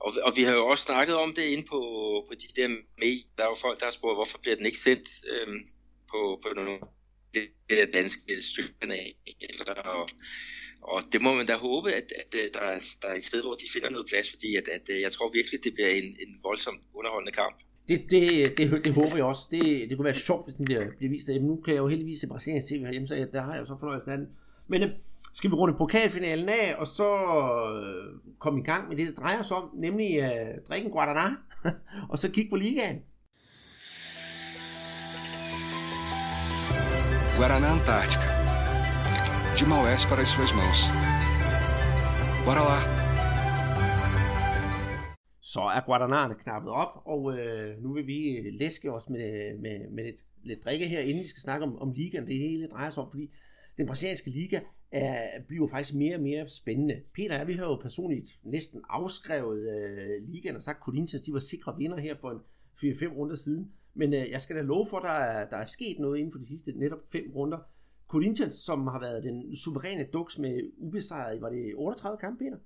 [0.00, 1.80] Og, og vi har jo også snakket om det inde på,
[2.28, 3.24] på de der med.
[3.36, 5.54] Der er jo folk, der har spurgt, hvorfor bliver den ikke sendt øh,
[6.10, 6.78] på, på nogle
[7.70, 9.12] det danske støttekanal.
[9.84, 10.08] Og,
[10.82, 12.60] og det må man da håbe, at, at, øh, der,
[13.02, 15.30] der er et sted, hvor de finder noget plads, fordi at, at øh, jeg tror
[15.38, 17.56] virkelig, det bliver en, en voldsomt underholdende kamp.
[17.88, 19.42] Det, det, det, det håber jeg også.
[19.50, 21.88] Det, det kunne være sjovt, hvis den bliver, bliver vist Jamen, Nu kan jeg jo
[21.88, 24.28] heldigvis se Brasiliens TV herhjemme, så der har jeg jo så fornøjelsen af den.
[24.68, 24.90] Men øh,
[25.32, 27.08] skal vi runde pokalfinalen af, og så
[27.86, 31.30] øh, komme i gang med det, det drejer sig om, nemlig øh, drikken Guadana,
[32.10, 32.96] og så kigge på ligaen.
[37.36, 38.28] Guaraná Antártica.
[39.58, 40.80] De Maués para as suas mãos.
[42.46, 42.78] Bora lá!
[45.40, 49.90] Så er Guadana'erne knappet op, og øh, nu vil vi øh, læske os med, med,
[49.90, 52.26] med lidt, lidt drikke her, inden vi skal snakke om, om ligaen.
[52.26, 53.30] Det hele drejer sig om, fordi
[53.76, 54.60] den brasilianske liga
[54.92, 57.02] er, bliver faktisk mere og mere spændende.
[57.14, 61.38] Peter vi har jo personligt næsten afskrevet øh, ligaen og sagt, at Corinthians de var
[61.38, 62.40] sikre vinder her for en
[62.92, 63.72] 4-5 runder siden.
[63.96, 66.32] Men øh, jeg skal da love for, at der er, der er sket noget inden
[66.32, 67.58] for de sidste netop fem runder.
[68.08, 72.58] Corinthians, som har været den suveræne duks med ubesejret, var det 38 kampe, Peter?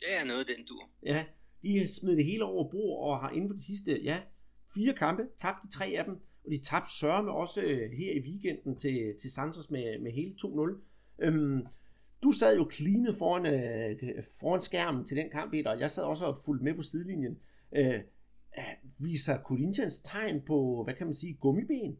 [0.00, 0.90] Det er noget den dur.
[1.02, 1.24] Ja,
[1.62, 4.20] de smed det hele over bord og har inden for de sidste, ja,
[4.74, 8.20] fire kampe, tabt de tre af dem, og de tabte sørme også øh, her i
[8.20, 11.24] weekenden til, til Santos med, med hele 2-0.
[11.24, 11.66] Øhm,
[12.22, 16.02] du sad jo klinet foran, øh, foran skærmen til den kamp, Peter, og jeg sad
[16.02, 17.38] også og fulgte med på sidelinjen.
[17.72, 18.00] Øh,
[18.98, 21.98] viser Corinthians tegn på, hvad kan man sige, gummiben?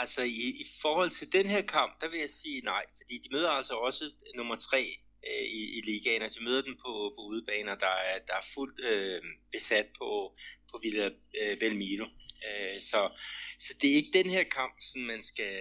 [0.00, 3.28] Altså i, i forhold til den her kamp, der vil jeg sige nej, fordi de
[3.32, 4.04] møder altså også
[4.36, 4.82] nummer tre
[5.28, 8.46] øh, i, i ligaen, og de møder dem på, på udebaner, der er, der er
[8.54, 9.22] fuldt øh,
[9.52, 10.36] besat på,
[10.70, 11.10] på Villa
[11.42, 12.04] øh, Belmiro.
[12.48, 13.10] Øh, så,
[13.58, 15.54] så det er ikke den her kamp, som man skal,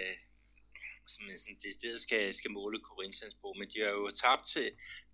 [1.08, 4.68] som man sådan decideret skal, skal måle Corinthians på, men de har jo tabt til,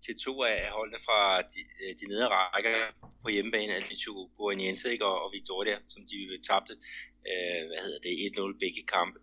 [0.04, 2.74] til to af holdene fra de, øh, de nedre rækker
[3.22, 6.72] på hjemmebane, Atletico Goianiense ikke, og, og Victoria, som de tabte,
[7.30, 9.18] øh, hvad hedder det, 1-0 begge kampe.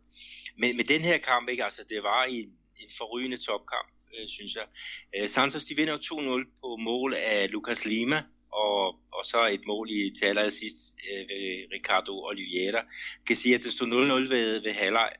[0.58, 2.49] Men, med den her kamp, ikke, altså det var en,
[2.84, 4.67] en forrygende topkamp, øh, synes jeg.
[5.15, 8.86] Øh, Santos, de vinder 2-0 på mål af Lucas Lima, og,
[9.17, 12.77] og så et mål i til allersidst øh, ved Ricardo Oliveira.
[12.77, 15.12] Jeg kan sige, at det stod 0-0 ved, ved halvleg.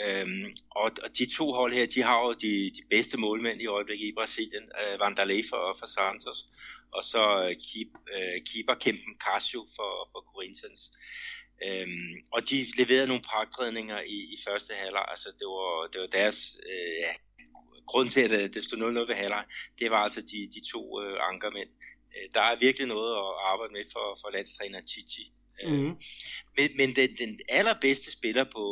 [0.00, 3.66] Øhm, og, og de to hold her, de har jo de, de bedste målmænd i
[3.66, 4.66] øjeblikket i Brasilien.
[4.80, 6.38] Øh, Vanderlei for, for Santos,
[6.92, 10.80] og så øh, keep, øh, keeperkæmpen Casio for, for Corinthians.
[11.66, 15.04] Øhm, og de leverede nogle parkredninger i, i første halvleg.
[15.08, 17.06] Altså det var, det var deres øh,
[17.86, 19.44] grund til, at det stod 0-0 ved halvleg.
[19.78, 21.70] Det var altså de, de to øh, ankermænd.
[22.14, 25.32] Øh, der er virkelig noget at arbejde med for, for landstræner Chichi.
[25.66, 25.98] Mm.
[26.56, 28.64] Men, men den, den allerbedste spiller på,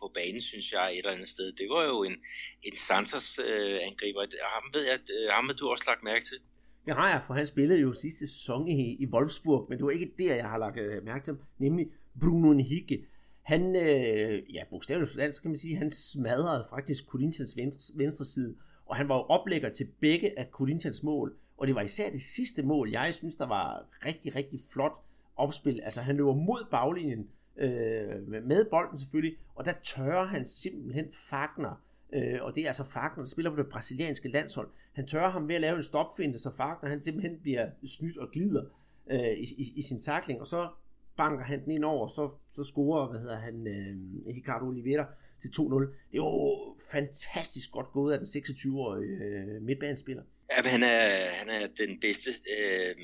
[0.00, 2.16] på banen, synes jeg, et eller andet sted, det var jo en,
[2.62, 4.20] en Santos øh, angriber.
[4.54, 6.38] Ham ved jeg, øh, ham har du også lagt mærke til.
[6.86, 9.90] Det har jeg, for han spillede jo sidste sæson i, i Wolfsburg, men det var
[9.90, 11.86] ikke der, jeg har lagt øh, mærke til nemlig
[12.20, 13.04] Bruno Henrique.
[13.42, 18.56] Han, øh, ja, bogstaveligt så kan man sige, han smadrede faktisk Corinthians venstre, venstre side,
[18.86, 22.22] og han var jo oplægger til begge af Corinthians mål, og det var især det
[22.22, 24.92] sidste mål, jeg synes, der var rigtig, rigtig flot
[25.36, 25.80] opspil.
[25.82, 31.82] Altså han løber mod baglinjen, øh, med bolden selvfølgelig, og der tørrer han simpelthen Fagner,
[32.12, 34.68] øh, og det er altså Fagner, der spiller på det brasilianske landshold.
[34.92, 38.30] Han tørrer ham ved at lave en stopfinde, så Fagner han simpelthen bliver snydt og
[38.30, 38.64] glider
[39.10, 40.68] øh, i, i, i sin takling, og så
[41.16, 43.96] banker han den ind over, så, så scorer, hvad hedder han, øh,
[44.34, 45.06] Ricardo Oliveira
[45.42, 45.80] til 2-0.
[45.80, 50.22] Det er jo fantastisk godt gået af den 26-årige øh, midtbanespiller.
[50.50, 52.94] Ja, han er, han er den bedste øh,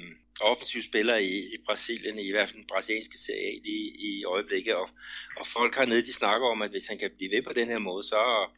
[0.40, 4.74] offensiv spiller i, i Brasilien, i hvert fald den brasilianske serie i, i øjeblikket.
[4.74, 4.88] Og,
[5.36, 7.78] og folk hernede, de snakker om, at hvis han kan blive ved på den her
[7.78, 8.48] måde, så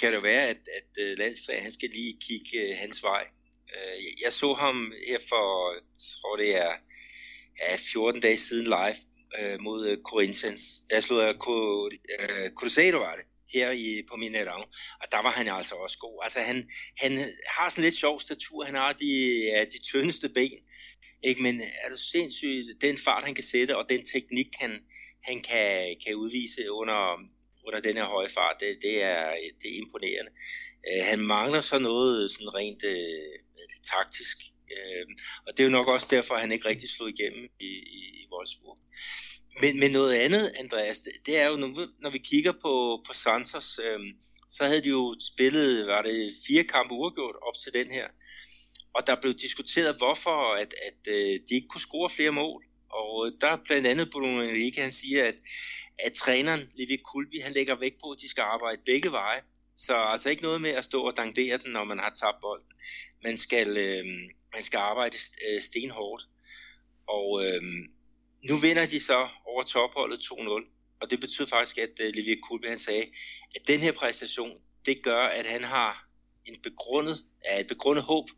[0.00, 3.26] kan det være, at, at øh, landstræner, han skal lige kigge øh, hans vej.
[3.74, 5.82] Øh, jeg så ham her for, jeg
[6.22, 6.72] tror det er
[7.60, 8.96] ja, 14 dage siden live
[9.40, 10.62] øh, mod øh, Corinthians.
[10.90, 11.34] Der slog øh, jeg
[12.56, 14.62] Cruzeiro, var det her i, på Mineirão,
[15.00, 16.20] og der var han altså også god.
[16.22, 17.12] Altså han, han
[17.46, 19.10] har sådan lidt sjov statur, han har de,
[19.44, 20.58] ja, de tyndeste ben,
[21.22, 21.42] ikke?
[21.42, 24.78] men er det sindssygt, den fart han kan sætte, og den teknik han,
[25.24, 27.00] han kan, kan udvise under,
[27.66, 30.32] under den her høje fart, det, det, er, det er imponerende.
[30.88, 33.32] Øh, han mangler så noget sådan rent øh,
[33.70, 34.36] det, taktisk,
[34.72, 35.06] øh,
[35.46, 38.02] og det er jo nok også derfor, at han ikke rigtig slog igennem i, i,
[38.20, 38.78] i Wolfsburg.
[39.60, 43.12] Men, men noget andet, Andreas, det, det er jo, når, når vi kigger på, på
[43.14, 44.00] Santos, øh,
[44.48, 48.06] så havde de jo spillet, var det fire kampe uafgjort op til den her.
[48.94, 52.64] Og der blev diskuteret, hvorfor at, at øh, de ikke kunne score flere mål.
[52.90, 55.34] Og der er blandt andet Bruno Enrique, han siger, at,
[55.98, 59.40] at træneren, Levi Kulbi, han lægger vægt på, at de skal arbejde begge veje.
[59.76, 62.66] Så altså ikke noget med at stå og dangdere den, når man har tabt bolden.
[63.24, 64.04] Man skal, øh,
[64.54, 65.16] man skal arbejde
[65.48, 66.24] øh, stenhårdt.
[67.08, 67.62] Og øh,
[68.48, 72.40] nu vinder de så over topholdet 2-0, og det betyder faktisk, at øh, uh, Levi
[72.42, 73.04] Kulbe han sagde,
[73.54, 74.52] at den her præstation,
[74.86, 76.08] det gør, at han har
[76.44, 78.28] en begrundet, ja, et begrundet håb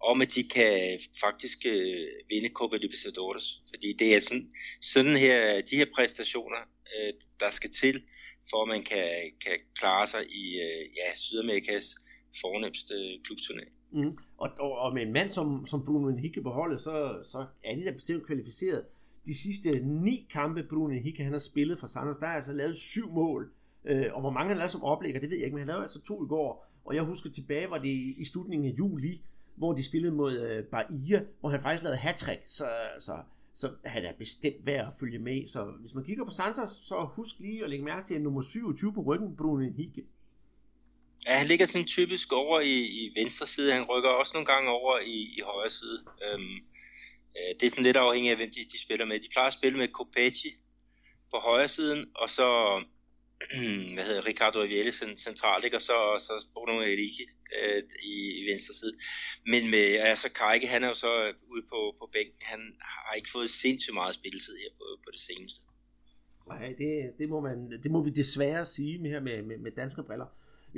[0.00, 3.62] om, at de kan faktisk uh, vinde Copa Libertadores.
[3.68, 6.62] Fordi det er sådan, sådan her, de her præstationer,
[6.94, 8.02] uh, der skal til,
[8.50, 9.08] for at man kan,
[9.44, 11.96] kan klare sig i uh, ja, Sydamerikas
[12.40, 12.94] fornemmeste
[13.24, 13.72] klubturnering.
[13.92, 14.18] Mm.
[14.38, 17.74] Og, og, og med en mand som, som Bruno Henrique på holdet, så, så er
[17.74, 18.84] de da bestemt kvalificeret
[19.28, 22.76] de sidste ni kampe, Bruno Henrique han har spillet for Sanders, der er altså lavet
[22.76, 23.52] syv mål.
[23.84, 25.82] Øh, og hvor mange han lavede som oplægger, det ved jeg ikke, men han lavede
[25.82, 26.66] altså to i går.
[26.84, 27.88] Og jeg husker tilbage, var det
[28.20, 29.22] i, slutningen af juli,
[29.56, 32.68] hvor de spillede mod øh, Bahia, hvor han faktisk lavede hat så,
[33.00, 33.18] så,
[33.54, 35.48] så han er bestemt værd at følge med.
[35.48, 38.42] Så hvis man kigger på Santos, så husk lige at lægge mærke til, at nummer
[38.42, 40.04] 27 på ryggen, Bruno Henrique.
[41.26, 43.72] Ja, han ligger sådan typisk over i, i venstre side.
[43.72, 45.98] Han rykker også nogle gange over i, i højre side.
[46.26, 46.56] Øhm,
[47.38, 49.20] Øh, det er sådan lidt afhængigt af, hvem de, de spiller med.
[49.20, 50.50] De plejer at spille med Kopechi
[51.30, 52.48] på højre siden, og så
[53.94, 54.92] hvad hedder Ricardo Avielle
[55.26, 55.76] centralt, ikke?
[55.76, 57.26] og så, så Bruno Enrique
[57.58, 58.94] øh, i, i venstre side.
[59.46, 62.40] Men med altså Kajke, han er jo så øh, ude på, på bænken.
[62.42, 65.60] Han har ikke fået sindssygt meget spilletid her på, på det seneste.
[66.48, 69.72] Nej, det, det, må man, det må vi desværre sige med her med, med, med
[69.72, 70.26] danske briller.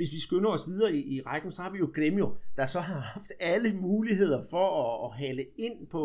[0.01, 2.79] Hvis vi skynder os videre i, i rækken, så har vi jo Gremio, der så
[2.79, 6.03] har haft alle muligheder for at, at hale ind på,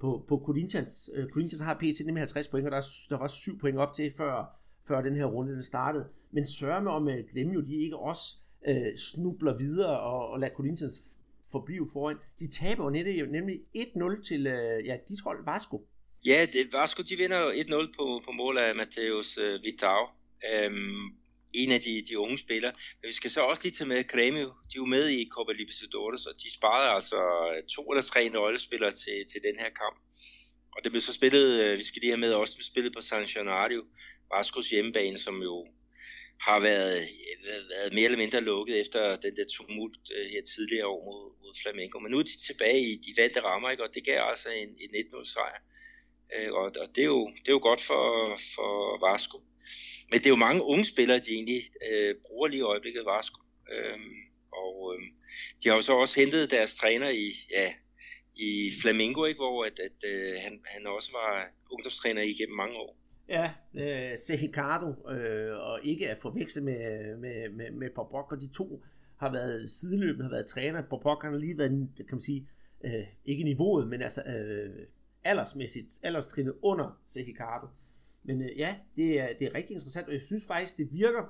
[0.00, 1.10] på, på Corinthians.
[1.14, 2.06] Øh, Corinthians har pt.
[2.06, 5.24] nemlig 50 point, og der, der var 7 point op til, før, før den her
[5.24, 6.08] runde den startede.
[6.30, 8.36] Men sørger med om, at Gremio de ikke også
[8.68, 11.02] øh, snubler videre og, og lader Corinthians
[11.50, 12.16] forblive foran.
[12.40, 15.86] De taber jo nemlig 1-0 til øh, ja, dit hold Vasco.
[16.26, 20.06] Ja, det, Vasco de vinder 1-0 på, på mål af Mateus øh, Vitao.
[20.54, 21.16] Øhm,
[21.62, 22.72] en af de, de unge spillere.
[23.02, 24.46] Men vi skal så også lige tage med Cremio.
[24.46, 27.18] De er jo med i Copa Libertadores, og de sparede altså
[27.74, 29.96] to eller tre nøglespillere til, til den her kamp.
[30.76, 33.24] Og det blev så spillet, øh, vi skal lige have med også, spillet på San
[33.24, 33.80] Gennaro,
[34.34, 35.66] Vascos hjemmebane, som jo
[36.40, 37.08] har været,
[37.72, 41.54] været mere eller mindre lukket efter den der tumult øh, her tidligere år mod, mod
[41.62, 41.98] Flamengo.
[41.98, 43.84] Men nu er de tilbage i de vante rammer, ikke?
[43.84, 45.60] og det gav altså en, en 1-0 sejr.
[46.34, 48.04] Øh, og, og det, er jo, det er jo godt for,
[48.54, 48.72] for
[49.10, 49.38] Vasco.
[50.10, 53.40] Men det er jo mange unge spillere, de egentlig øh, bruger lige i øjeblikket Vasco.
[53.40, 54.16] Uh, øhm,
[54.52, 55.02] og uh,
[55.60, 57.72] de har jo så også hentet deres træner i, ja,
[58.36, 59.38] i Flamingo, ikke?
[59.38, 62.96] hvor at, at, øh, han, han også var ungdomstræner igennem mange år.
[63.28, 68.48] Ja, øh, Sehicardo, øh, og ikke at forveksle med, med, med, med Popok, og de
[68.48, 68.82] to
[69.16, 70.82] har været sideløbende, har været træner.
[70.82, 72.48] Popok har lige været, kan man sige,
[72.84, 74.86] øh, ikke niveauet, men altså øh,
[75.24, 77.66] aldersmæssigt, alderstrinnet under Sehicardo.
[78.26, 81.22] Men øh, ja, det er, det er rigtig interessant, og jeg synes faktisk, det virker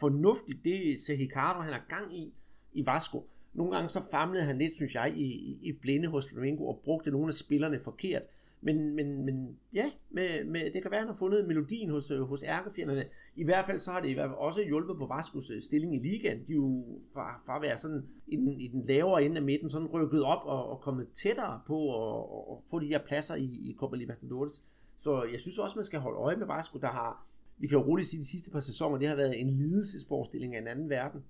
[0.00, 2.32] fornuftigt, det Sehikardo, han har gang i,
[2.72, 3.26] i Vasco.
[3.54, 6.80] Nogle gange så famlede han lidt, synes jeg, i, i, i blinde hos Flamengo, og
[6.84, 8.22] brugte nogle af spillerne forkert.
[8.60, 12.10] Men, men, men ja, med, med, det kan være, at han har fundet melodien hos,
[12.10, 13.04] øh, hos ærkefjenderne.
[13.36, 15.94] I hvert fald så har det i hvert fald også hjulpet på Vaskos øh, stilling
[15.94, 16.38] i ligaen.
[16.46, 19.42] De er jo fra, fra at være sådan i den, i den lavere ende af
[19.42, 23.34] midten, sådan rykket op og, og kommet tættere på at og få de her pladser
[23.34, 24.64] i, i Copa Libertadores.
[24.98, 27.26] Så jeg synes også, man skal holde øje med Vasco, der har,
[27.58, 30.60] vi kan jo roligt sige, de sidste par sæsoner, det har været en lidelsesforestilling af
[30.60, 31.24] en anden verden.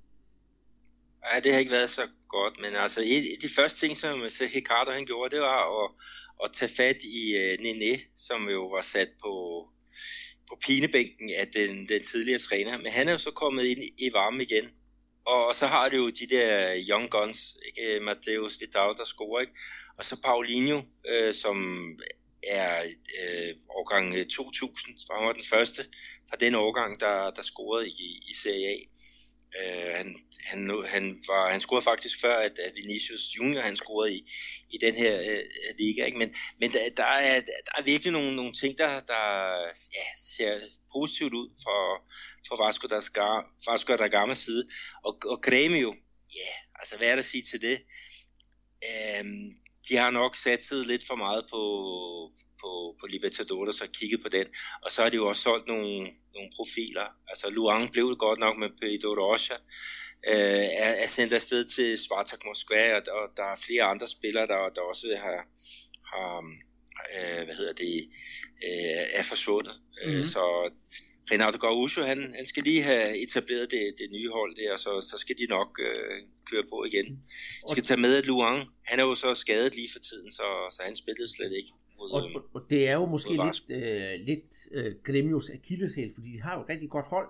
[1.33, 4.21] Ja, det har ikke været så godt, men altså et, de første ting, som
[4.57, 5.91] Ricardo han gjorde, det var at,
[6.45, 9.35] at tage fat i uh, Nene, som jo var sat på,
[10.49, 12.79] på pinebænken af den, den tidligere træner.
[12.79, 14.65] Men han er jo så kommet ind i varmen igen.
[15.27, 18.05] Og, og så har det jo de der young guns, ikke?
[18.05, 19.53] Mateus Vidal, der scorer, ikke?
[19.99, 21.57] Og så Paulinho, øh, som
[22.47, 22.83] er
[23.23, 25.83] øh, årgang øh, 2000, han var den første
[26.31, 28.77] fra den årgang, der, der scorede i, i Serie A.
[29.61, 34.15] Øh, han, han, han, var, han scorede faktisk før, at, at Vinicius Junior han scorede
[34.15, 34.33] i,
[34.71, 35.43] i den her øh,
[35.79, 36.05] liga.
[36.05, 36.19] Ikke?
[36.19, 39.23] Men, men der, der, er, der er virkelig nogle, nogle ting, der, der
[39.95, 40.61] ja, ser
[40.93, 42.05] positivt ud for,
[42.49, 44.69] for Vasco da, Gama, Vasco da Gama side.
[45.05, 45.91] Og, og Grêmio,
[46.35, 47.79] ja, altså hvad er der at sige til det?
[48.85, 51.63] Øhm, de har nok satset lidt for meget på,
[52.61, 54.47] på, på Libertadores og kigget på den.
[54.83, 56.01] Og så har de jo også solgt nogle,
[56.35, 57.07] nogle profiler.
[57.29, 59.55] Altså Luang blev det godt nok med Pedro Rocha.
[60.29, 64.47] Øh, er, er sendt afsted til Spartak Moskva, og, og der er flere andre spillere,
[64.47, 65.39] der, der også har,
[66.13, 66.39] har
[67.15, 68.11] øh, hvad hedder det,
[68.67, 69.75] øh, er forsvundet.
[70.07, 70.25] Mm-hmm.
[70.25, 70.71] Så
[71.31, 74.91] Renato Gaúcho, han, han skal lige have etableret det, det nye hold der, og så,
[75.11, 76.19] så skal de nok øh,
[76.51, 77.07] køre på igen.
[77.65, 80.47] Vi skal tage med, at Luang, han er jo så skadet lige for tiden, så,
[80.71, 81.71] så han spillede slet ikke.
[81.99, 86.33] Mod, og, og, og det er jo måske lidt, øh, lidt øh, Gremios akilleshæl, fordi
[86.33, 87.29] de har jo et rigtig godt hold,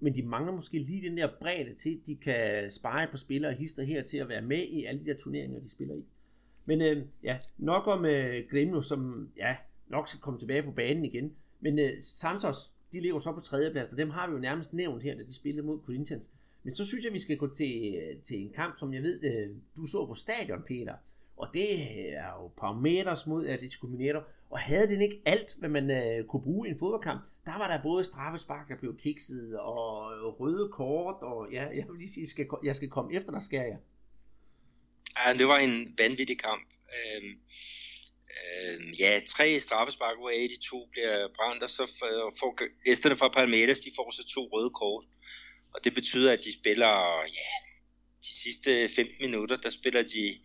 [0.00, 3.52] men de mangler måske lige den der bredde til, at de kan spare på spillere
[3.52, 6.04] og hister her til at være med i alle de der turneringer, de spiller i.
[6.64, 9.56] Men øh, ja, nok om øh, Gremio, som ja,
[9.88, 11.32] nok skal komme tilbage på banen igen.
[11.60, 12.56] Men øh, Santos,
[12.94, 15.34] de ligger så på tredjeplads, og dem har vi jo nærmest nævnt her, da de
[15.34, 16.30] spillede mod Corinthians.
[16.62, 19.56] Men så synes jeg, vi skal gå til, til en kamp, som jeg ved, øh,
[19.76, 20.94] du så på stadion, Peter.
[21.36, 24.20] Og det øh, er jo Palmeiras mod Atletico Mineiro.
[24.50, 27.68] Og havde den ikke alt, hvad man uh, kunne bruge i en fodboldkamp, der var
[27.68, 32.26] der både straffespark, der blev kikset, og røde kort, og ja, jeg vil lige sige,
[32.26, 33.78] skal, jeg skal komme efter dig, skal jeg.
[35.18, 36.62] Ja, det var en vanvittig kamp.
[36.94, 37.38] Øhm,
[38.40, 42.52] øh, ja, tre straffespark, hvor de to bliver brændt, og så øh, får
[42.84, 45.04] gæsterne fra Palmeiras, de får så to røde kort.
[45.74, 47.50] Og det betyder, at de spiller, ja,
[48.22, 50.40] de sidste 15 minutter, der spiller de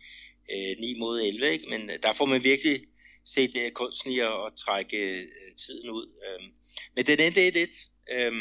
[0.52, 1.68] øh, 9 mod 11, ikke?
[1.68, 2.80] men øh, der får man virkelig
[3.24, 5.28] set øh, kunsten i at, at trække øh,
[5.66, 6.06] tiden ud.
[6.26, 6.44] Øh,
[6.96, 8.14] men den endte 1-1.
[8.14, 8.32] Øh,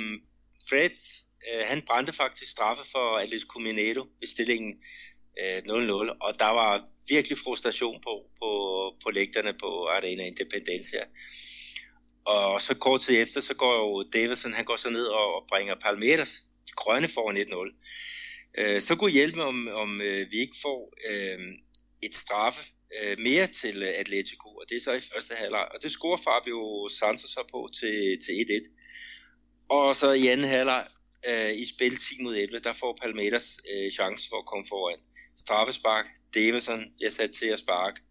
[0.69, 4.83] Fred, øh, han brændte faktisk straffe for Atletico Mineiro ved stillingen
[5.41, 8.49] øh, 0-0, og der var virkelig frustration på, på,
[9.03, 11.03] på lægterne på Arena Independencia.
[12.25, 15.45] Og så kort tid efter, så går jo Davidson, han går så ned og, og
[15.49, 16.31] bringer Palmeiras,
[16.67, 17.89] de grønne foran 1-0.
[18.57, 21.39] Øh, så kunne hjælpe, om, om øh, vi ikke får øh,
[22.01, 22.61] et straffe
[23.01, 25.67] øh, mere til Atletico, og det er så i første halvleg.
[25.73, 29.65] Og det scorer Fabio Santos så på til, til 1-1.
[29.69, 30.87] Og så i anden halvleg
[31.29, 34.99] øh, i spil 10 mod 11, der får Palmeiras øh, chance for at komme foran.
[35.39, 38.01] Straffespark, Davison bliver sat til at sparke.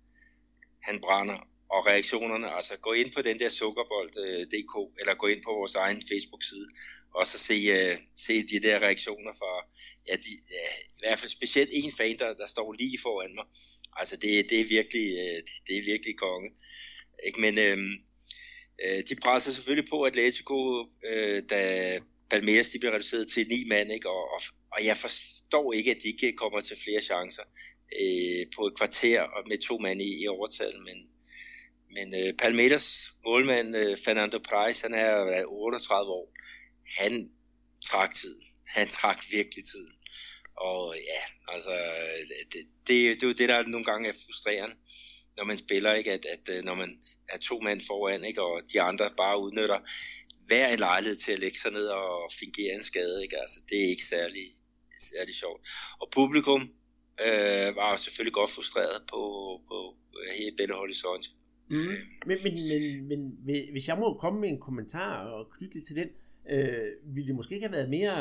[0.82, 5.42] Han brænder, og reaktionerne, altså gå ind på den der sukkerbold.dk, øh, eller gå ind
[5.42, 6.68] på vores egen Facebook-side,
[7.14, 9.66] og så se, uh, se de der reaktioner fra,
[10.08, 13.44] ja, de, ja, i hvert fald specielt en fan, der, der står lige foran mig.
[13.96, 16.50] Altså det, det, er, virkelig, uh, det er virkelig konge.
[17.26, 17.40] Ikke?
[17.40, 17.84] Men uh,
[18.84, 23.92] øh, de presser selvfølgelig på Atletico, øh, da Palmeiras de bliver reduceret til ni mand,
[23.92, 24.10] ikke?
[24.10, 24.40] Og, og,
[24.72, 27.42] og jeg forstår ikke, at de ikke kommer til flere chancer
[28.00, 31.08] øh, på et kvarter og med to mand i, i overtal, men,
[31.90, 36.32] men øh, Palmeiras målmand øh, Fernando Price, han er 38 år,
[36.96, 37.30] han
[37.84, 38.40] trak tid.
[38.66, 39.86] Han trak virkelig tid.
[40.56, 41.70] Og ja, altså,
[42.28, 44.74] det, det, det er jo det, der nogle gange er frustrerende,
[45.36, 46.12] når man spiller, ikke?
[46.12, 48.42] At, at øh, når man er to mand foran, ikke?
[48.42, 49.78] og de andre bare udnytter
[50.48, 53.22] hver en lejlighed til at lægge sig ned og fingere en skade.
[53.24, 53.37] Ikke?
[53.44, 54.44] Altså, det er ikke særlig,
[55.12, 55.61] særlig sjovt.
[56.00, 56.62] Og publikum
[57.26, 59.22] øh, var selvfølgelig godt frustreret på,
[59.68, 59.76] på
[60.38, 61.28] hele Belo Horizonte.
[61.70, 61.96] Mm.
[62.28, 62.54] Men, men,
[63.08, 66.08] men, men hvis jeg må komme med en kommentar og knytte lidt til den,
[66.50, 68.16] øh, ville det måske ikke have været mere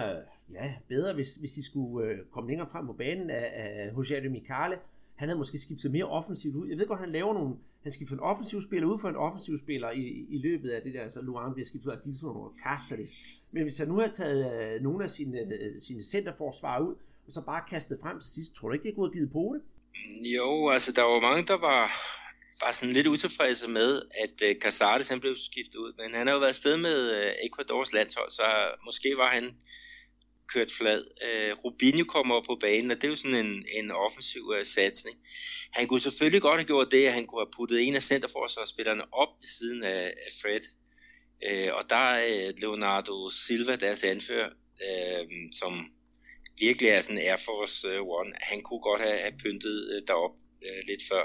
[0.54, 4.24] ja, bedre, hvis, hvis de skulle øh, komme længere frem på banen af, af Jose
[4.24, 4.78] de Micale.
[5.16, 6.70] Han havde måske skiftet mere offensivt ud.
[6.70, 9.58] Jeg ved godt, han laver nogle, han skifter en offensiv spiller ud for en offensiv
[9.58, 12.54] spiller i, i løbet af det der, så Luan bliver skiftet ud af Dilson og
[12.63, 13.12] Castells.
[13.54, 16.96] Men hvis han nu har taget øh, nogle af sine, øh, sine centerforsvar ud,
[17.28, 19.56] og så bare kastet frem til sidst, tror du ikke, det kunne have givet på
[19.56, 19.62] det?
[20.36, 21.84] Jo, altså der var mange, der var,
[22.66, 26.34] var sådan lidt utilfredse med, at øh, Casares han blev skiftet ud, men han har
[26.34, 28.44] jo været sted med øh, Ecuadors landshold, så
[28.86, 29.56] måske var han
[30.54, 31.04] kørt flad.
[31.28, 34.66] Øh, Rubinho kommer op på banen, og det er jo sådan en, en offensiv øh,
[34.66, 35.18] satsning.
[35.72, 39.14] Han kunne selvfølgelig godt have gjort det, at han kunne have puttet en af centerforsvarsspillerne
[39.14, 40.62] op ved siden af, af Fred.
[41.48, 44.50] Øh, og der er Leonardo Silva, deres anfører,
[44.88, 45.28] øh,
[45.60, 45.86] som
[46.60, 48.32] virkelig er sådan Air Force øh, One.
[48.42, 51.24] Han kunne godt have, have pyntet øh, derop øh, lidt før.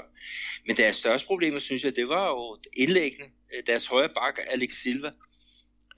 [0.65, 3.29] Men deres største problemer, synes jeg, det var jo indlæggende.
[3.53, 5.13] Øh, deres højre bak, Alex Silva, øh,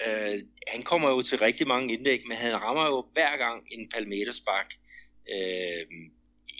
[0.07, 3.89] Øh, han kommer jo til rigtig mange indlæg, men han rammer jo hver gang en
[3.89, 4.73] palmetersbak,
[5.33, 5.85] øh,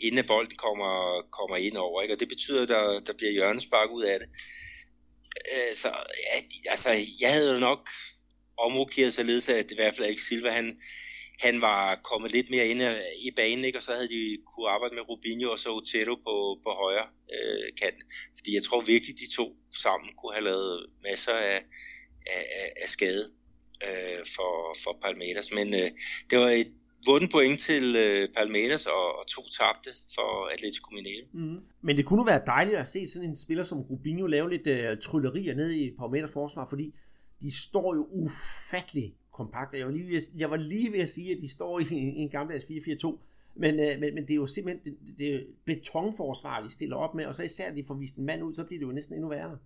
[0.04, 2.02] inden bolden kommer, kommer ind over.
[2.02, 2.13] Ikke?
[2.13, 4.30] Og det betyder, at der, der bliver hjørnespark ud af det.
[5.54, 7.89] Øh, så ja, altså, jeg havde jo nok
[8.58, 10.80] omrokeret således, at i hvert fald ikke Silva, han,
[11.39, 12.82] han var kommet lidt mere ind
[13.19, 13.78] i banen, ikke?
[13.78, 17.67] og så havde de kunne arbejde med Rubinho og så Otero på, på højre øh,
[17.82, 18.00] kant.
[18.38, 21.63] Fordi jeg tror virkelig, de to sammen kunne have lavet masser af,
[22.27, 23.31] af, af skade
[23.83, 25.51] øh, for, for Palmeiras.
[25.53, 25.91] Men øh,
[26.29, 26.71] det var et
[27.07, 31.27] vundet point til øh, Palmeiras og, og to tabte for Atletico Mineiro.
[31.33, 31.59] Mm.
[31.81, 34.67] Men det kunne nu være dejligt at se sådan en spiller som Rubinho lave lidt
[34.67, 36.93] øh, tryllerier ned i Palmeiras forsvar, fordi
[37.41, 39.73] de står jo ufattelig kompakt.
[39.73, 42.15] Jeg var lige ved, jeg var lige ved at sige, at de står i en,
[42.15, 43.17] en gammeldags 4-4-2,
[43.55, 47.15] men, øh, men, men det er jo simpelthen det, det er betonforsvar, de stiller op
[47.15, 49.15] med, og så især de får vist en mand ud, så bliver det jo næsten
[49.15, 49.57] endnu værre.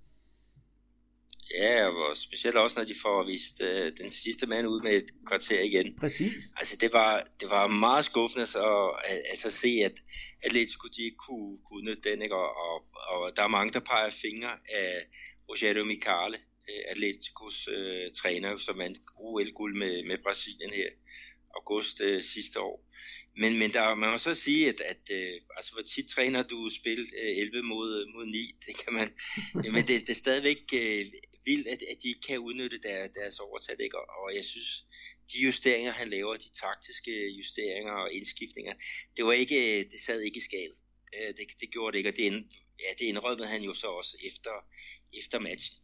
[1.54, 5.12] Ja, og specielt også, når de får vist øh, den sidste mand ud med et
[5.28, 5.96] kvarter igen.
[6.00, 6.44] Præcis.
[6.58, 10.04] Altså, det var, det var meget skuffende så, at, at, at se, at
[10.44, 12.36] Atletico de ikke kunne, kunne nytte den, ikke?
[12.36, 15.06] Og, og, og der er mange, der peger fingre af
[15.50, 16.38] Rogerio Micale,
[16.70, 20.90] øh, Atleticos øh, træner, som vandt OL-guld med, med Brasilien her
[21.56, 22.86] august øh, sidste år.
[23.38, 26.70] Men, men der, man må så sige, at, at øh, altså, hvor tit træner du
[26.70, 29.10] spil øh, 11 mod, mod 9, det kan man,
[29.74, 31.06] men det, det er stadigvæk øh,
[31.46, 33.98] vildt, at, at de ikke kan udnytte der, deres overtal, ikke?
[34.00, 34.86] Og, og jeg synes,
[35.32, 38.74] de justeringer, han laver, de taktiske justeringer og indskiftninger,
[39.16, 39.60] det var ikke,
[39.92, 40.78] det sad ikke i skabet.
[41.16, 42.46] Øh, det, det gjorde det ikke, og det, ind,
[42.84, 44.54] ja, det indrømmede han jo så også efter,
[45.14, 45.80] efter matchen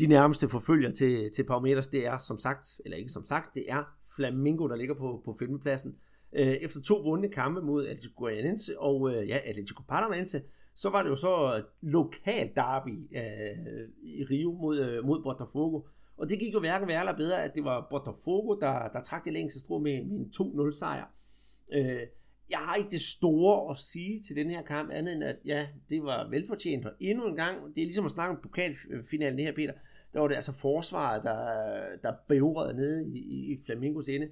[0.00, 3.64] de nærmeste forfølger til, til Palmeiras, det er som sagt, eller ikke som sagt, det
[3.68, 3.84] er
[4.16, 5.96] Flamingo, der ligger på, på femtepladsen.
[6.32, 10.42] Øh, efter to vundne kampe mod Atletico Goianense og øh, ja, Atletico Paranaense,
[10.80, 15.80] så var det jo så lokal derby øh, i Rio mod, øh, mod Botafogo.
[16.16, 19.24] Og det gik jo hverken værre eller bedre, at det var Botafogo, der, der trak
[19.24, 20.32] det længste strå med, med en
[20.70, 21.04] 2-0 sejr.
[21.72, 22.00] Øh,
[22.50, 25.66] jeg har ikke det store at sige til den her kamp, andet end at ja,
[25.88, 26.86] det var velfortjent.
[26.86, 29.72] Og endnu en gang, det er ligesom at snakke om pokalfinalen det her, Peter,
[30.12, 31.42] der var det altså forsvaret, der,
[32.02, 34.30] der bevrede nede i, i, i Flamingos ende.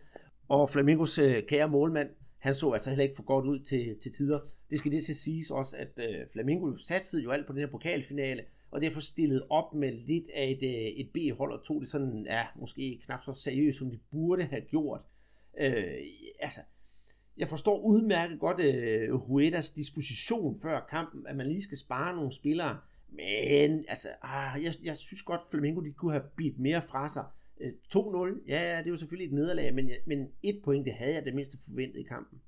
[0.48, 2.08] Og Flamingos øh, kære målmand,
[2.38, 4.40] han så altså heller ikke for godt ud til, til tider.
[4.70, 7.60] Det skal det til siges også, at øh, Flamingo jo satsede jo alt på den
[7.60, 11.80] her pokalfinale, og derfor stillede op med lidt af et, øh, et B-hold, og tog
[11.80, 15.00] det sådan, ja, måske knap så seriøst, som de burde have gjort.
[15.58, 15.94] Øh,
[16.40, 16.60] altså,
[17.38, 22.32] jeg forstår udmærket godt øh, Huetas disposition før kampen, at man lige skal spare nogle
[22.32, 22.78] spillere,
[23.08, 27.24] men altså, ah, jeg, jeg synes godt, Flamengo de kunne have bidt mere fra sig.
[27.60, 30.94] Øh, 2-0, ja, ja, det er jo selvfølgelig et nederlag, men, men et point, det
[30.94, 32.40] havde jeg det mindste forventet i kampen.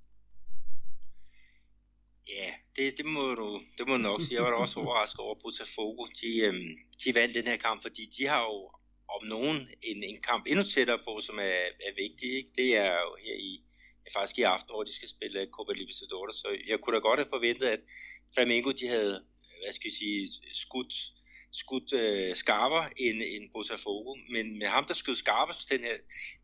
[2.36, 4.34] Ja, det, det, må du, det må du nok sige.
[4.34, 6.06] Jeg var da også overrasket over Botafogo.
[6.20, 6.70] De, øhm,
[7.04, 8.70] de vandt den her kamp, fordi de har jo
[9.16, 12.28] om nogen en, en kamp endnu tættere på, som er, er vigtig.
[12.38, 12.50] Ikke?
[12.56, 13.62] Det er jo her i,
[14.12, 16.36] faktisk i aften, hvor de skal spille Copa Libertadores.
[16.36, 17.80] Så jeg kunne da godt have forventet, at
[18.34, 19.24] Flamengo de havde
[19.62, 20.94] hvad skal jeg sige, skudt
[21.52, 25.96] skudt øh, skarper end, end Botafogo, men med ham, der skød skarpest den her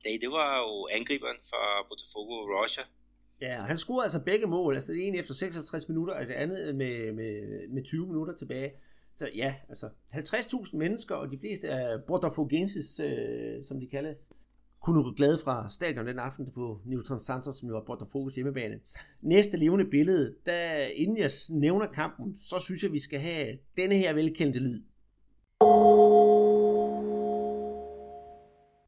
[0.04, 2.86] dag, det var jo angriberen fra Botafogo, Roger,
[3.40, 6.76] Ja, han scorede altså begge mål, altså det ene efter 56 minutter, og det andet
[6.76, 8.72] med, med, med 20 minutter tilbage.
[9.14, 14.16] Så ja, altså 50.000 mennesker, og de fleste er Botafogensis, øh, som de kaldes,
[14.80, 18.80] kunne gå glade fra stadion den aften på Newton Santos, som jo var Botafogos hjemmebane.
[19.20, 23.94] Næste levende billede, da inden jeg nævner kampen, så synes jeg, vi skal have denne
[23.94, 24.82] her velkendte lyd.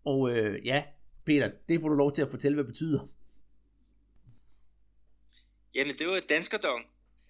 [0.04, 0.82] Og øh, ja,
[1.24, 3.08] Peter, det får du lov til at fortælle, hvad det betyder.
[5.74, 6.84] Jamen, det var danskerdong.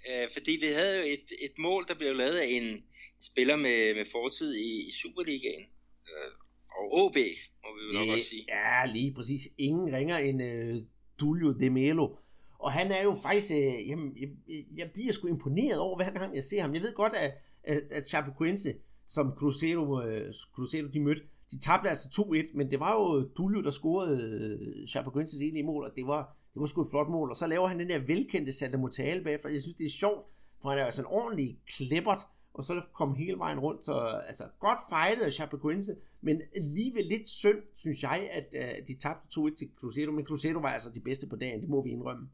[0.09, 2.85] Øh, fordi vi havde jo et, et mål, der blev lavet af en
[3.21, 5.65] spiller med, med fortid i, i Superligaen.
[6.09, 6.33] Øh,
[6.79, 7.17] og OB,
[7.63, 8.45] må vi jo nok også sige.
[8.49, 9.49] Ja, lige præcis.
[9.59, 10.83] Ingen ringer end øh,
[11.21, 12.17] Dulio De Melo.
[12.59, 14.29] Og han er jo faktisk, øh, jamen, jeg,
[14.77, 16.75] jeg bliver sgu imponeret over, hver gang jeg ser ham.
[16.75, 17.35] Jeg ved godt, at,
[17.65, 18.75] at, at Chapecoense,
[19.09, 23.63] som Cruzeiro, øh, Cruzeiro de mødte, de tabte altså 2-1, men det var jo Dulio,
[23.63, 27.09] der scorede øh, Chapecoenses ene i mål, og det var, det var sgu et flot
[27.09, 27.31] mål.
[27.31, 29.49] Og så laver han den der velkendte Santa Motale bagefter.
[29.49, 30.27] Jeg synes, det er sjovt,
[30.63, 32.23] for han er altså en ordentlig klippert,
[32.55, 33.85] og så kom hele vejen rundt.
[33.85, 38.95] Så altså, godt fejlet af Chapecoense, men alligevel lidt synd, synes jeg, at uh, de
[38.95, 41.91] tabte 2-1 til Cruzeiro, men Cruzeiro var altså de bedste på dagen, det må vi
[41.91, 42.29] indrømme.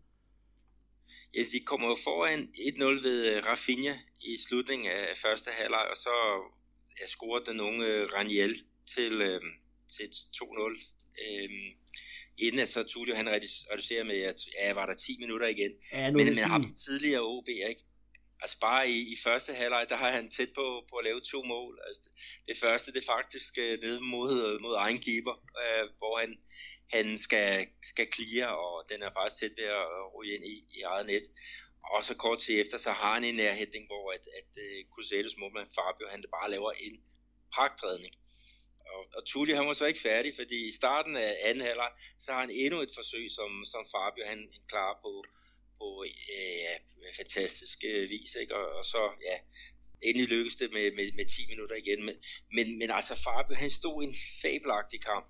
[1.36, 5.96] Ja, de kommer jo foran 1-0 ved øh, Rafinha i slutningen af første halvleg, og
[5.96, 6.14] så
[7.00, 8.54] ja, scorede den unge Raniel
[8.86, 9.40] til, øh,
[9.88, 10.94] til 2-0.
[11.24, 11.68] Øhm,
[12.38, 13.28] inden at så Tulio han
[13.72, 15.72] reducerer med, at ja, var der 10 minutter igen.
[15.92, 17.84] Ja, men, men ham tidligere OB, ikke?
[18.40, 21.42] Altså bare i, i første halvleg, der har han tæt på, på at lave to
[21.42, 21.80] mål.
[21.86, 22.12] Altså det,
[22.48, 26.38] det første, det er faktisk uh, nede mod, mod egen keeper, uh, hvor han,
[26.94, 30.80] han skal, skal clear, og den er faktisk tæt ved at ryge ind i, i
[30.82, 31.26] eget net.
[31.92, 35.36] Og så kort tid efter, så har han en nærhætning, hvor at, at uh, Crusaders
[35.36, 36.96] målmand Fabio, han bare laver en
[37.54, 38.14] pragtredning.
[38.92, 42.32] Og, og Tulli, han var så ikke færdig, fordi i starten af anden halvleg, så
[42.32, 45.24] har han endnu et forsøg, som, som Fabio han, klarer på,
[45.78, 48.56] på øh, fantastisk øh, vis, ikke?
[48.56, 49.38] Og, og så, ja,
[50.02, 52.16] endelig lykkedes det med, med, med 10 minutter igen, men,
[52.56, 55.26] men, men altså Fabio, han stod en fabelagtig kamp,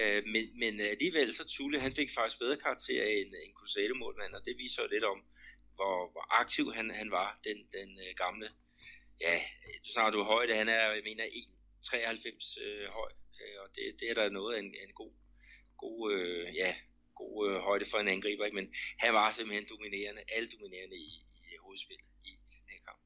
[0.00, 4.42] øh, men, men alligevel så Tulle, han fik faktisk bedre karakter end, end Crusader-målmand, og
[4.46, 5.20] det viser jo lidt om,
[5.74, 8.48] hvor, hvor aktiv han, han var, den, den øh, gamle,
[9.20, 9.34] ja,
[9.84, 11.24] du snakker du højde, han er, jeg mener,
[11.90, 13.10] 93 øh, høj,
[13.40, 15.12] øh, og det, det er der noget af en, en god,
[15.84, 16.70] god øh, ja,
[17.20, 18.58] god øh, højde for en angriber, ikke?
[18.60, 18.68] men
[19.02, 21.10] han var simpelthen dominerende, alt dominerende i,
[21.40, 23.00] i øh, hovedspillet i den her kamp.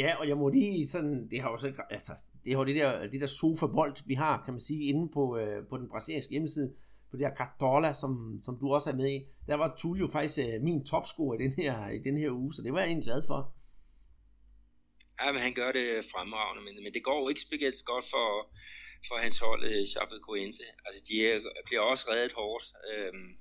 [0.00, 2.14] Ja, og jeg må lige sådan, det har jo så altså,
[2.44, 5.38] det har jo det der, det der sofa-bold, vi har, kan man sige, inde på,
[5.38, 6.74] øh, på den brasilianske hjemmeside,
[7.10, 10.38] på det her Cartola, som, som du også er med i, der var Tulio faktisk
[10.38, 13.04] øh, min topscorer i den, her, i den her uge, så det var jeg egentlig
[13.04, 13.54] glad for.
[15.20, 18.28] Ja, men han gør det fremragende, men, men det går jo ikke specielt godt for,
[19.08, 20.62] for hans hold, øh, Chapecoense.
[20.86, 22.64] Altså, de er, bliver også reddet hårdt.
[22.90, 23.36] Øhm,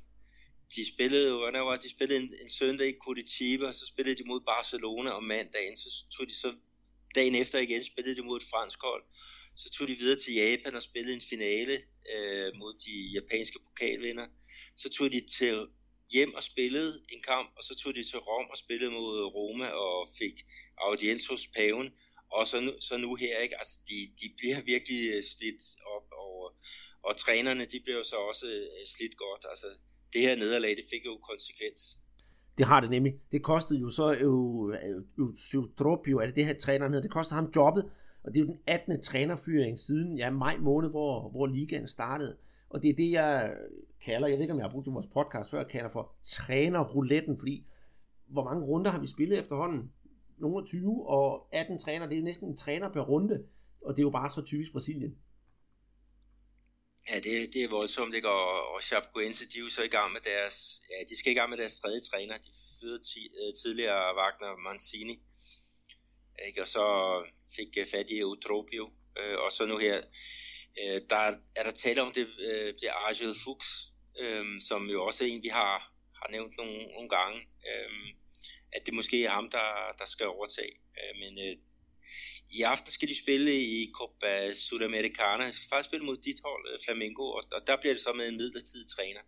[0.75, 4.41] de spillede jo, var, de spillede en, en søndag i Curitiba, så spillede de mod
[4.41, 6.55] Barcelona om mandagen, så tog de så
[7.15, 9.03] dagen efter igen, spillede de mod et fransk hold.
[9.55, 11.75] Så tog de videre til Japan og spillede en finale
[12.13, 14.27] øh, mod de japanske pokalvinder.
[14.75, 15.67] Så tog de til
[16.11, 19.67] hjem og spillede en kamp, og så tog de til Rom og spillede mod Roma
[19.67, 20.35] og fik
[20.77, 21.91] audiens hos paven
[22.31, 23.55] og så nu, så nu her, ikke?
[23.61, 25.63] Altså, de, de bliver virkelig øh, slidt
[25.95, 26.35] op, og,
[27.07, 29.43] og trænerne, de bliver så også øh, slidt godt.
[29.51, 29.67] Altså,
[30.13, 31.79] det her nederlag, det fik jo konsekvens.
[32.57, 33.13] Det har det nemlig.
[33.31, 34.33] Det kostede jo så jo,
[36.11, 37.83] jo er det det her træneren hedder, det kostede ham jobbet,
[38.23, 39.01] og det er jo den 18.
[39.01, 42.37] trænerfyring siden ja, maj måned, hvor, hvor ligaen startede.
[42.69, 43.53] Og det er det, jeg
[44.05, 45.89] kalder, jeg ved ikke, om jeg har brugt det i vores podcast før, jeg kalder
[45.89, 47.65] for trænerrouletten, fordi
[48.27, 49.91] hvor mange runder har vi spillet efterhånden?
[50.37, 52.05] Nogle 20 og 18 træner.
[52.05, 53.47] Det er jo næsten en træner per runde,
[53.81, 55.17] og det er jo bare så typisk Brasilien.
[57.09, 58.29] Ja, det, det er voldsomt, ikke?
[58.29, 61.35] Og, og Chapecoense, de er jo så i gang med deres, ja, de skal i
[61.35, 62.37] gang med deres tredje træner.
[62.37, 65.19] De fødte ti, øh, tidligere Wagner Mancini,
[66.47, 66.61] ikke?
[66.61, 66.85] Og så
[67.55, 69.97] fik øh, fat i Utropio, øh, og så nu her,
[70.81, 71.21] øh, der
[71.55, 75.43] er der tale om, det øh, det Argel Fuchs, øh, som jo også er en,
[75.43, 77.39] vi har, har nævnt nogle, nogle gange.
[77.69, 77.91] Øh,
[78.75, 79.67] at det måske er ham, der,
[79.99, 80.73] der skal overtage.
[80.97, 81.55] Øh, men øh,
[82.57, 85.47] i aften skal de spille i Copa Sudamericana.
[85.47, 88.13] De skal faktisk spille mod dit hold, øh, Flamengo, og, og der bliver det så
[88.13, 89.23] med en midlertidig træner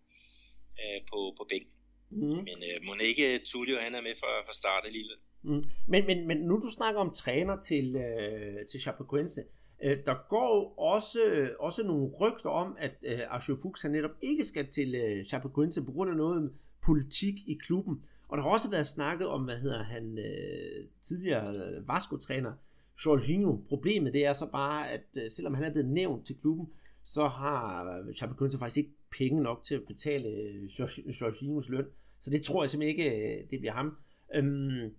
[0.81, 1.77] øh, på, på bænken.
[2.09, 2.37] Mm.
[2.47, 5.17] Men øh, må ikke Tulio, han er med fra, fra start alligevel.
[5.43, 5.63] Mm.
[5.87, 9.41] Men, men, men nu du snakker om træner til, øh, til Chapecoense,
[9.83, 14.45] øh, der går også, også nogle rygter om, at øh, Archie Fuchs han netop ikke
[14.45, 16.53] skal til øh, Chapecoense på grund af noget
[16.85, 18.03] politik i klubben.
[18.27, 22.53] Og der har også været snakket om, hvad hedder han, øh, tidligere øh, Vasco-træner,
[23.05, 23.57] Jorginho.
[23.69, 26.67] Problemet det er så bare, at øh, selvom han er blevet nævnt til klubben,
[27.03, 30.63] så har øh, Chapecoense faktisk ikke penge nok til at betale øh,
[31.21, 31.85] Jorginhos løn.
[32.21, 33.97] Så det tror jeg simpelthen ikke, det bliver ham.
[34.35, 34.91] Øhm,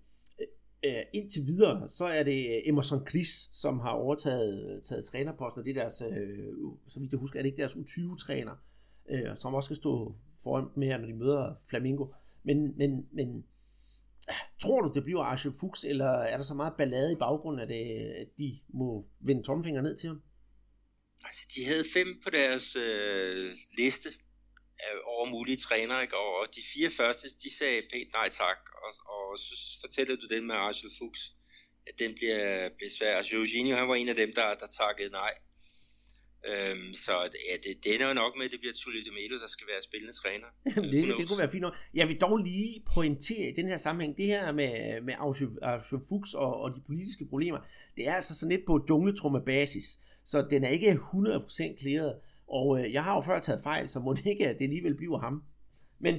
[0.83, 5.77] øh, indtil videre, så er det Emerson Chris, som har overtaget taget trænerposten, og det
[5.77, 6.47] er deres, øh,
[6.87, 8.55] så vidt jeg husker, er det ikke deres U20-træner,
[9.09, 12.05] øh, som også skal stå foran med når de møder Flamingo.
[12.43, 13.45] Men, men, men
[14.61, 17.71] tror du, det bliver Archie Fuchs, eller er der så meget ballade i baggrunden, at,
[17.71, 20.21] øh, at de må vende tomfinger ned til ham?
[21.23, 24.09] Altså, de havde fem på deres øh, liste
[25.05, 26.17] over mulige trænere, ikke?
[26.17, 30.47] og de fire første, de sagde pænt nej tak, og, og så fortæller du den
[30.47, 31.21] med Archie Fuchs,
[31.87, 33.17] at den bliver, bliver svær.
[33.17, 35.33] Altså, Eugenio, han var en af dem, der, der takkede nej.
[36.47, 37.11] Øhm, så
[37.49, 39.67] ja, det, det ender jo nok med, at det bliver Tully de Melo, der skal
[39.67, 40.47] være spillende træner.
[40.91, 41.75] det, det kunne være fint nok.
[41.93, 45.47] Jeg vil dog lige pointere i den her sammenhæng, det her med, med Archie
[46.09, 47.59] Fuchs og, og de politiske problemer,
[47.95, 52.15] det er altså sådan lidt på jungletrumme basis, så den er ikke 100% klæret.
[52.47, 54.95] Og øh, jeg har jo før taget fejl, så må det ikke, at det alligevel
[54.95, 55.43] bliver ham.
[55.99, 56.15] Men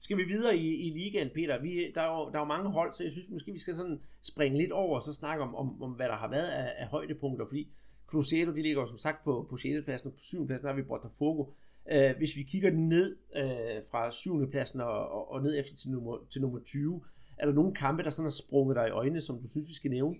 [0.00, 1.62] skal vi videre i, i ligaen, Peter?
[1.62, 3.76] Vi, der, er jo, der er jo mange hold, så jeg synes måske, vi skal
[3.76, 6.72] sådan springe lidt over og så snakke om, om, om hvad der har været af,
[6.78, 7.68] af højdepunkter, fordi
[8.08, 9.84] Cruzeiro, de ligger jo som sagt på, på 6.
[9.84, 10.46] pladsen, og på 7.
[10.46, 11.44] pladsen har vi Botafogo.
[11.94, 14.50] Uh, hvis vi kigger ned uh, fra 7.
[14.50, 17.04] pladsen og, og, og ned efter til nummer, til nummer 20,
[17.38, 19.74] er der nogle kampe, der sådan har sprunget dig i øjnene, som du synes, vi
[19.74, 20.16] skal nævne?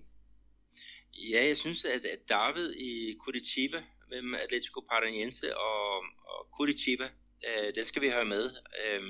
[1.32, 5.96] Ja, jeg synes, at, at David i Curitiba mellem Atletico Paranaense og,
[6.32, 7.04] og Curitiba,
[7.48, 8.44] uh, den skal vi have med.
[8.84, 9.08] Uh,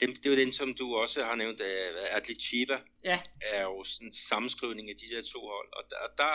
[0.00, 3.20] det, det er jo den, som du også har nævnt, uh, Atletiba ja.
[3.40, 6.32] er jo sådan en sammenskrivning af de der to hold, og der, der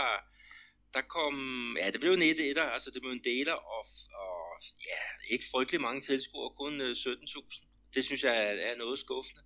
[0.94, 1.36] der kom,
[1.78, 3.84] ja, det blev en 1 altså det blev en deler, og,
[4.24, 4.62] og
[4.92, 5.02] ja,
[5.34, 6.88] ikke frygtelig mange tilskuere, kun 17.000.
[6.88, 7.44] Øh,
[7.96, 9.42] det synes jeg er, er noget skuffende.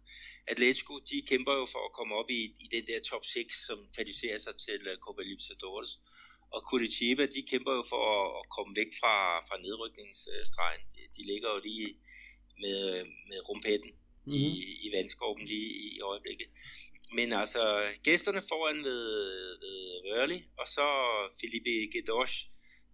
[0.48, 3.78] Atletico, de kæmper jo for at komme op i, i den der top 6, som
[3.96, 5.92] kvalificerer sig til uh, Copa Libertadores.
[6.54, 9.16] Og Curitiba, de kæmper jo for at, at komme væk fra,
[9.48, 10.84] fra nedrykningsstregen.
[10.94, 11.90] De, de ligger jo lige
[12.64, 13.92] med, med rumpetten
[14.26, 14.34] mm.
[14.34, 14.44] i,
[14.86, 16.48] i vandskorben lige i øjeblikket.
[17.18, 17.64] Men altså,
[18.04, 19.04] gæsterne foran ved,
[19.64, 20.88] ved Rørli, og så
[21.40, 22.36] Felipe Gedosh,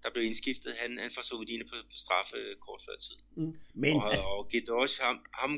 [0.04, 3.20] der blev indskiftet, han, han får Sovedine på, på straffe kort før tid.
[3.38, 3.54] Mm.
[3.82, 4.26] Men, og, altså...
[4.26, 5.52] og Gedosh, ham, ham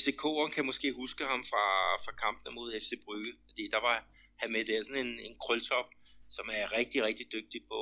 [0.00, 1.66] FCK'eren kan måske huske ham fra,
[2.04, 3.96] fra kampene mod FC Brygge, fordi der var
[4.40, 5.88] han med der, sådan en, en krøltop,
[6.36, 7.80] som er rigtig, rigtig dygtig på,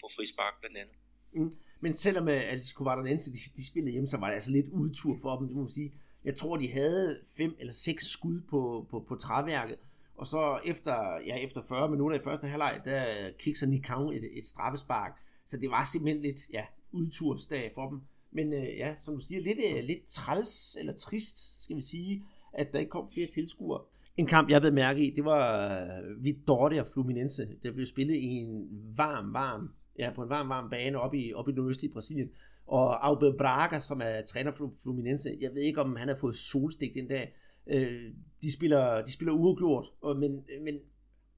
[0.00, 0.96] på frispark blandt andet.
[1.34, 1.52] Mm.
[1.80, 5.14] Men selvom uh, Atletico Vardanense, de, de spillede hjemme, så var det altså lidt udtur
[5.22, 5.92] for dem, det må man sige.
[6.24, 9.76] Jeg tror, de havde fem eller seks skud på, på, på træværket.
[10.14, 14.46] Og så efter, ja, efter 40 minutter i første halvleg, der kikser Nikau et, et
[14.46, 15.12] straffespark.
[15.46, 18.00] Så det var simpelthen lidt ja, udtursdag for dem.
[18.30, 22.22] Men øh, ja, som du siger, lidt, øh, lidt træls eller trist, skal vi sige,
[22.52, 23.80] at der ikke kom flere tilskuere.
[24.16, 27.48] En kamp, jeg ved mærke i, det var øh, Vidorte og Fluminense.
[27.62, 31.32] Der blev spillet i en varm, varm, ja, på en varm, varm bane oppe i,
[31.32, 32.30] oppe i nordøstlige Brasilien.
[32.68, 36.34] Og Aube Braga, som er træner for Fluminense, jeg ved ikke, om han har fået
[36.34, 37.34] solstik den dag.
[37.66, 38.12] Øh,
[38.42, 40.78] de spiller, de spiller uafgjort, og, men, men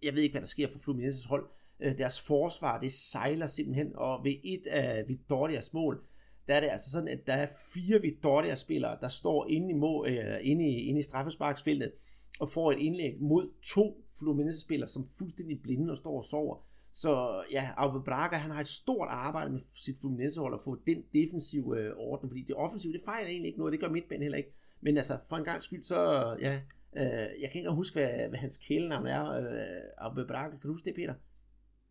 [0.02, 1.46] jeg ved ikke, hvad der sker for Fluminenses hold.
[1.80, 6.02] Øh, deres forsvar, det sejler simpelthen, og ved et af Vittorias mål,
[6.48, 10.08] der er det altså sådan, at der er fire Vittoria-spillere, der står inde i, mål,
[10.08, 11.92] øh, inde i, inde i straffesparksfeltet,
[12.40, 16.56] og får et indlæg mod to Fluminense-spillere, som fuldstændig blinde og står og sover.
[16.92, 21.04] Så ja, Alve Braga, han har et stort arbejde med sit Fluminense-hold at få den
[21.12, 24.38] defensive øh, orden, fordi det offensive, det fejler egentlig ikke noget, det gør midtbanen heller
[24.38, 24.52] ikke.
[24.80, 26.00] Men altså, for en gang skyld, så
[26.40, 26.54] ja,
[26.96, 30.72] øh, jeg kan ikke huske, hvad, hvad hans kælenavn er, øh, Alve Braga, kan du
[30.72, 31.14] huske det, Peter?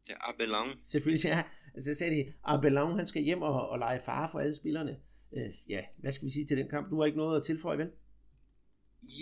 [0.09, 0.67] Ja, Abelon.
[0.83, 1.43] Selvfølgelig, ja.
[1.73, 4.99] Altså, så sagde de, Abelon, han skal hjem og, og lege fare for alle spillerne.
[5.33, 6.89] Øh, ja, hvad skal vi sige til den kamp?
[6.89, 7.91] Du har ikke noget at tilføje, vel?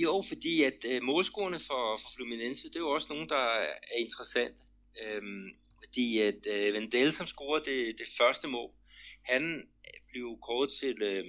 [0.04, 3.44] Jo, fordi at øh, målscorerne for, for Fluminense, det er jo også nogen, der
[3.94, 4.62] er interessante.
[5.04, 5.48] Øhm,
[5.84, 8.72] fordi at øh, Vendel, som scorede det, det første mål,
[9.26, 9.70] han
[10.10, 11.26] blev kåret til øh,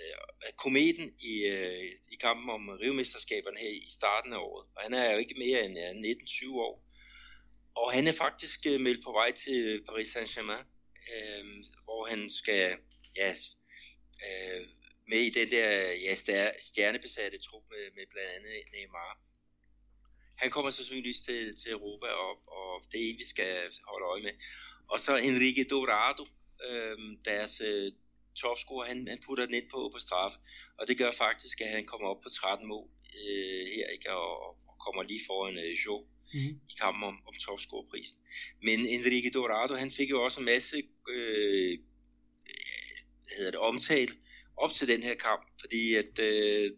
[0.00, 4.66] øh, kometen i, øh, i kampen om rivemesterskaberne her i starten af året.
[4.76, 6.84] Og han er jo ikke mere end øh, ja, 19-20 år.
[7.74, 10.66] Og han er faktisk øh, meldt på vej til Paris Saint-Germain,
[11.14, 11.44] øh,
[11.84, 12.76] hvor han skal
[13.16, 13.30] ja,
[14.26, 14.68] øh,
[15.08, 16.14] med i den der ja,
[16.60, 19.20] stjernebesatte trup med, med blandt andet Neymar
[20.36, 23.52] han kommer sandsynligvis til, til Europa, og, og det er en, vi skal
[23.88, 24.32] holde øje med.
[24.88, 26.24] Og så Enrique Dorado,
[26.70, 27.92] øh, deres øh,
[28.36, 30.38] topscorer, han, han putter den ind på, på straffe,
[30.78, 32.88] og det gør faktisk, at han kommer op på 13 mål
[33.20, 34.10] øh, her, ikke?
[34.12, 36.60] Og, og kommer lige foran øh, Jo mm-hmm.
[36.70, 38.18] i kampen om, om topscorerprisen.
[38.62, 40.76] Men Enrique Dorado, han fik jo også en masse
[41.08, 41.78] øh,
[43.24, 44.12] hvad hedder det, omtale
[44.56, 46.70] op til den her kamp, fordi at øh,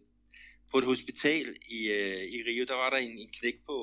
[0.71, 3.77] på et hospital i, øh, i Rio, der var der en, en knæk på,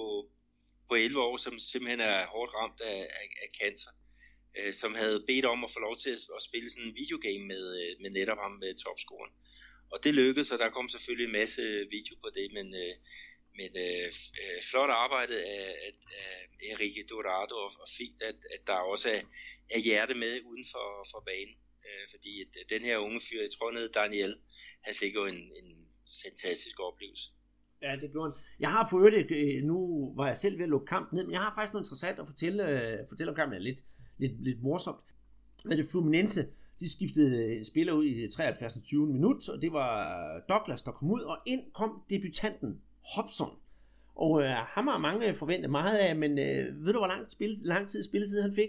[0.89, 3.91] på 11 år, som simpelthen er hårdt ramt af, af, af cancer,
[4.59, 7.45] øh, som havde bedt om at få lov til at, at spille sådan en videogame
[7.47, 9.33] med, øh, med netop ham med topscoren.
[9.93, 12.95] Og det lykkedes, og der kom selvfølgelig en masse video på det, men, øh,
[13.59, 14.09] men øh,
[14.41, 19.09] øh, flot arbejde af, af, af Enrique Dorado, og, og fint, at, at der også
[19.09, 19.21] er,
[19.71, 21.57] er hjerte med uden for, for banen.
[21.87, 24.37] Øh, fordi at, den her unge fyr, jeg tror nede Daniel,
[24.85, 25.84] han fik jo en, en
[26.23, 27.31] fantastisk oplevelse.
[27.83, 28.41] Ja, det gjorde han.
[28.61, 31.33] Jeg har fået det, øh, nu var jeg selv ved at lukke kampen ned, men
[31.33, 33.63] jeg har faktisk noget interessant at fortælle, uh, fortælle om kampen.
[33.63, 33.85] Lidt,
[34.19, 34.99] lidt, lidt morsomt.
[35.65, 36.47] Men det Fluminense,
[36.81, 38.79] de skiftede en spiller ud i 73.
[38.85, 39.07] 20.
[39.07, 42.83] minut, og det var Douglas, der kom ud, og ind kom debutanten
[43.15, 43.59] Hobson.
[44.15, 47.59] Og uh, ham har mange forventet meget af, men uh, ved du, hvor lang, spil,
[47.63, 48.69] lang tid spilletid han fik?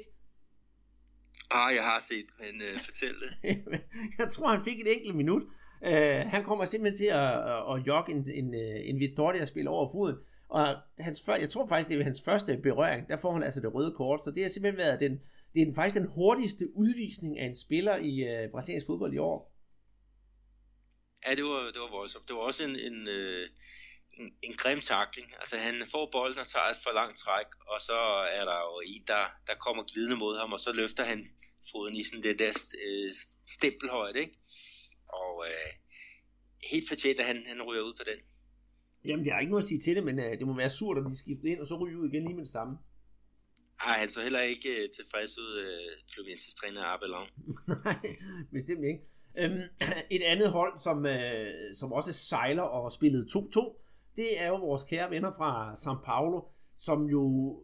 [1.51, 3.63] Ah, jeg har set, men uh, fortæl det.
[4.19, 5.43] jeg tror, han fik et enkelt minut.
[5.83, 9.91] Øh, han kommer simpelthen til at, at, at jogge en, en, øh, en Vittoria-spil over
[9.91, 10.15] foden.
[10.49, 13.09] Og hans før, jeg tror faktisk, det er hans første berøring.
[13.09, 14.23] Der får han altså det røde kort.
[14.23, 15.21] Så det har simpelthen været den,
[15.53, 19.55] det er faktisk den hurtigste udvisning af en spiller i øh, brasiliansk fodbold i år.
[21.27, 22.27] Ja, det var, det var voldsomt.
[22.27, 23.49] Det var også en, en, øh,
[24.19, 25.33] en, en grim takling.
[25.39, 27.99] Altså han får bolden og tager et for langt træk, og så
[28.39, 31.27] er der jo en, der, der kommer glidende mod ham, og så løfter han
[31.71, 32.53] foden i sådan det der
[32.85, 33.11] øh,
[33.47, 34.37] stempelhøjde, ikke?
[35.07, 35.71] Og øh,
[36.71, 38.19] helt fortjent, at han, han ryger ud på den.
[39.05, 40.97] Jamen, jeg har ikke noget at sige til det, men uh, det må være surt,
[40.97, 42.77] at de skifter ind, og så ryger ud igen lige med det samme.
[43.79, 47.27] Ej, han så heller ikke uh, tilfreds ud, uh, Fluminenses træner Abelon.
[47.85, 47.99] Nej,
[48.51, 49.01] bestemt ikke.
[49.45, 49.59] Um,
[50.15, 53.81] et andet hold, som, uh, som også sejler og spillede 2-2,
[54.15, 56.41] det er jo vores kære venner fra São Paulo,
[56.79, 57.55] som jo,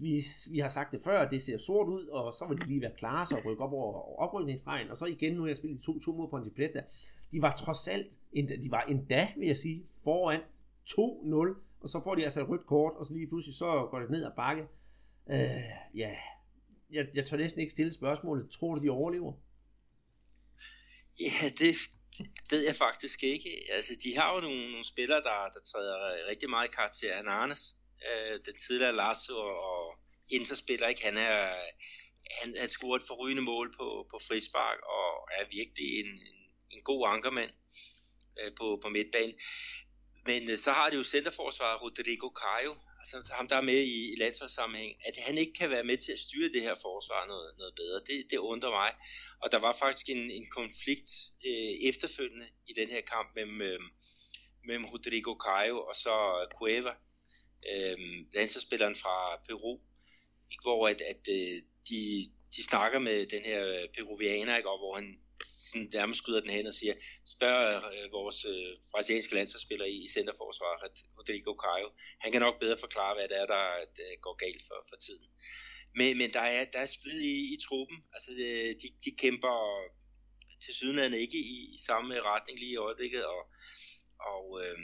[0.00, 2.80] vi, vi har sagt det før, det ser sort ud, og så vil de lige
[2.80, 6.12] være klare så rykke op over oprykningsstregen, og så igen, nu har jeg spillet 2-2
[6.12, 6.82] mod Ponte Plata.
[7.32, 10.40] De var trods alt, de var endda, vil jeg sige, foran
[10.88, 13.98] 2-0, og så får de altså et rødt kort, og så lige pludselig så går
[13.98, 14.62] det ned ad bakke.
[15.30, 16.16] Øh, ja,
[16.90, 18.50] jeg, jeg tør næsten ikke stille spørgsmålet.
[18.50, 19.32] Tror du, de overlever?
[21.20, 21.74] Ja, det,
[22.50, 23.50] ved jeg faktisk ikke.
[23.72, 25.96] Altså, de har jo nogle, nogle spillere, der, der træder
[26.30, 27.16] rigtig meget i karakter.
[27.16, 27.76] Han Arnes,
[28.08, 29.98] øh, den tidligere Lasso og
[30.28, 31.04] Interspiller, ikke?
[31.04, 31.54] Han er
[32.30, 36.40] han, han scorer et forrygende mål på, på frispark og er virkelig en, en,
[36.70, 37.50] en god ankermand
[38.40, 39.34] øh, på, på midtbanen.
[40.26, 44.12] Men øh, så har de jo centerforsvaret Rodrigo Caio, altså ham der er med i,
[44.12, 47.54] i landsholdssammenhæng, at han ikke kan være med til at styre det her forsvar noget,
[47.58, 48.00] noget bedre.
[48.06, 48.92] Det, det undrer mig.
[49.42, 51.10] Og der var faktisk en, en konflikt
[51.46, 53.80] øh, efterfølgende i den her kamp mellem, øh,
[54.64, 56.14] mellem Rodrigo Caio og så
[56.58, 56.94] Cueva,
[57.72, 57.98] øh,
[58.34, 59.80] landsholdsspilleren fra Peru,
[60.50, 62.00] ikke, hvor at, at øh, de,
[62.56, 66.50] de snakker med den her øh, peruvianer, ikke, og hvor han sådan nærmest skyder den
[66.50, 66.94] hen og siger,
[67.26, 71.88] spørg øh, vores øh, brasilianske landsholdsspiller i, i centerforsvaret, Rodrigo Caio.
[72.20, 75.26] Han kan nok bedre forklare, hvad det er, der, der går galt for, for tiden.
[75.94, 77.98] Men, men der er, der er splid i, i truppen.
[78.14, 79.56] Altså, øh, de, de kæmper
[80.64, 83.42] til sydenlandet ikke i, i samme retning lige i øjeblikket, og,
[84.20, 84.78] og øh,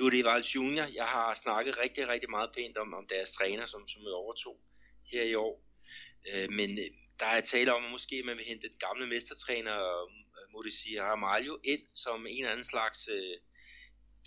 [0.00, 4.02] Durival Junior, jeg har snakket rigtig, rigtig meget pænt om, om deres træner, som, som
[4.02, 4.60] er overtog
[5.12, 5.64] her i år.
[6.32, 6.90] Øh, men øh,
[7.20, 11.58] der er tale om, at måske man vil hente den gamle mestertræner øh, Mauricio Ramalho
[11.64, 13.36] ind som en eller anden slags øh,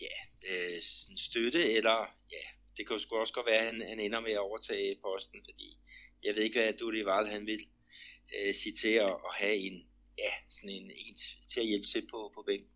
[0.01, 0.17] ja,
[0.49, 0.81] øh,
[1.17, 1.97] støtte, eller
[2.31, 2.45] ja,
[2.77, 5.41] det kan jo sgu også godt være, at han, han ender med at overtage posten,
[5.45, 5.77] fordi
[6.23, 7.61] jeg ved ikke, hvad Durival han vil
[8.37, 11.15] øh, sige til at, at have en, ja, sådan en, en
[11.51, 12.69] til at hjælpe til på, på bænken.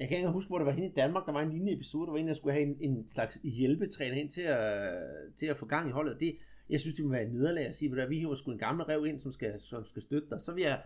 [0.00, 2.06] Jeg kan ikke huske, hvor det var henne i Danmark, der var en lignende episode,
[2.06, 4.92] der var en, der skulle have en, en slags hjælpetræner ind til at,
[5.38, 6.20] til at få gang i holdet.
[6.20, 6.38] Det,
[6.70, 8.84] jeg synes, det må være et nederlag at sige, at vi hiver sgu en gammel
[8.84, 10.40] rev ind, som skal, som skal støtte dig.
[10.40, 10.82] Så, vil jeg,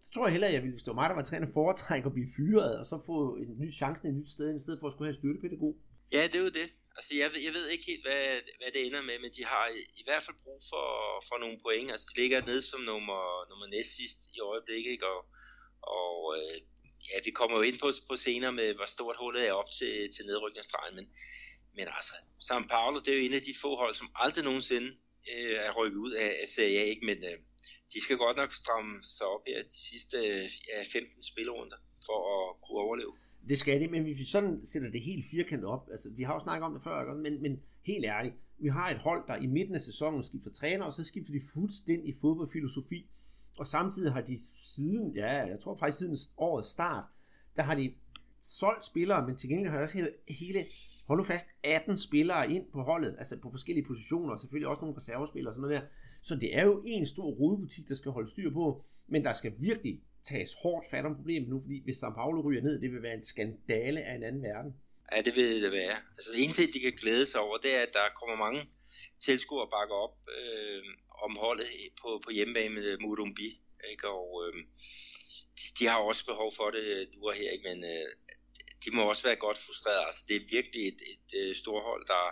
[0.00, 2.32] så tror jeg hellere, at jeg ville, stå mig, der var træner, foretrække at blive
[2.36, 5.06] fyret, og så få en ny chance et nyt sted, i stedet for at skulle
[5.06, 5.74] have en støttepædagog.
[6.12, 6.68] Ja, det er jo det.
[6.96, 8.24] Altså, jeg ved, jeg ved ikke helt, hvad,
[8.60, 10.86] hvad det ender med, men de har i, i hvert fald brug for,
[11.28, 11.88] for nogle point.
[11.94, 15.06] Altså, de ligger nede som nummer, nummer næst sidst i øjeblikket, ikke?
[15.14, 15.20] Og,
[16.00, 16.56] og øh,
[17.08, 19.94] ja, vi kommer jo ind på, på senere med, hvor stort hullet er op til,
[20.14, 21.06] til nedrykningsstregen, men,
[21.76, 22.14] men altså,
[22.48, 24.90] São Paulo, det er jo en af de få hold, som aldrig nogensinde
[25.32, 27.06] øh, er rykket ud af, af Serie A, ikke?
[27.06, 27.36] men øh,
[27.92, 31.76] de skal godt nok stramme sig op her de sidste øh, 15 spillerunder
[32.06, 33.14] for at kunne overleve.
[33.48, 36.34] Det skal det, men hvis vi sådan sætter det helt firkantet op, altså vi har
[36.34, 39.46] jo snakket om det før, men, men helt ærligt, vi har et hold, der i
[39.46, 43.06] midten af sæsonen skifter træner, og så skifter de fuldstændig fodboldfilosofi,
[43.62, 47.04] og samtidig har de siden, ja, jeg tror faktisk siden årets start,
[47.56, 47.94] der har de
[48.42, 50.58] solgt spillere, men til gengæld har de også hele, hele
[51.08, 54.80] hold nu fast, 18 spillere ind på holdet, altså på forskellige positioner, og selvfølgelig også
[54.80, 55.88] nogle reservespillere og sådan noget der.
[56.22, 59.52] Så det er jo en stor rodebutik, der skal holde styr på, men der skal
[59.58, 63.02] virkelig tages hårdt fat om problemet nu, fordi hvis São Paulo ryger ned, det vil
[63.02, 64.74] være en skandale af en anden verden.
[65.12, 65.96] Ja, det vil det være.
[66.16, 68.60] Altså det eneste, de kan glæde sig over, det er, at der kommer mange
[69.20, 70.82] tilskuere bakker op øh,
[71.26, 71.66] om holdet
[72.00, 73.60] på, på hjemmebane med øh, Murumbi.
[73.90, 74.08] Ikke?
[74.08, 74.54] Og øh,
[75.58, 77.68] de, de har også behov for det øh, nu og her, ikke?
[77.68, 78.06] men øh,
[78.84, 80.06] de må også være godt frustreret.
[80.06, 82.24] Altså, det er virkelig et, et, et øh, stort hold, der,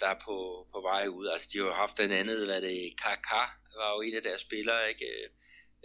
[0.00, 1.26] der er på, på vej ud.
[1.26, 3.44] Altså, de har jo haft den andet, hvad det Kaka
[3.76, 5.06] var jo en af deres spillere, ikke?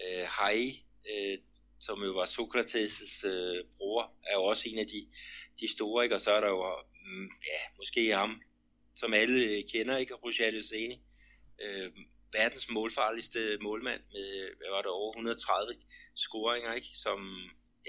[0.03, 1.37] Øh, Hai, øh,
[1.79, 5.07] som jo var Sokrates' øh, bror, er jo også en af de,
[5.59, 6.15] de store, ikke?
[6.15, 6.75] Og så er der jo,
[7.05, 8.41] mm, ja, måske ham,
[8.95, 10.13] som alle kender, ikke?
[10.13, 11.01] Roger Luceni,
[11.61, 11.91] øh,
[12.39, 14.27] verdens målfarligste målmand med,
[14.57, 15.73] hvad var det, over 130
[16.25, 16.91] scoringer, ikke?
[17.05, 17.19] Som,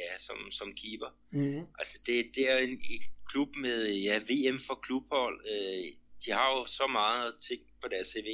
[0.03, 1.11] ja, som, som keeper.
[1.38, 1.62] Mm.
[1.80, 3.78] Altså det, det er en, en klub med
[4.09, 5.36] ja, VM for klubhold.
[5.53, 5.84] Øh,
[6.22, 8.30] de har jo så meget ting på deres CV.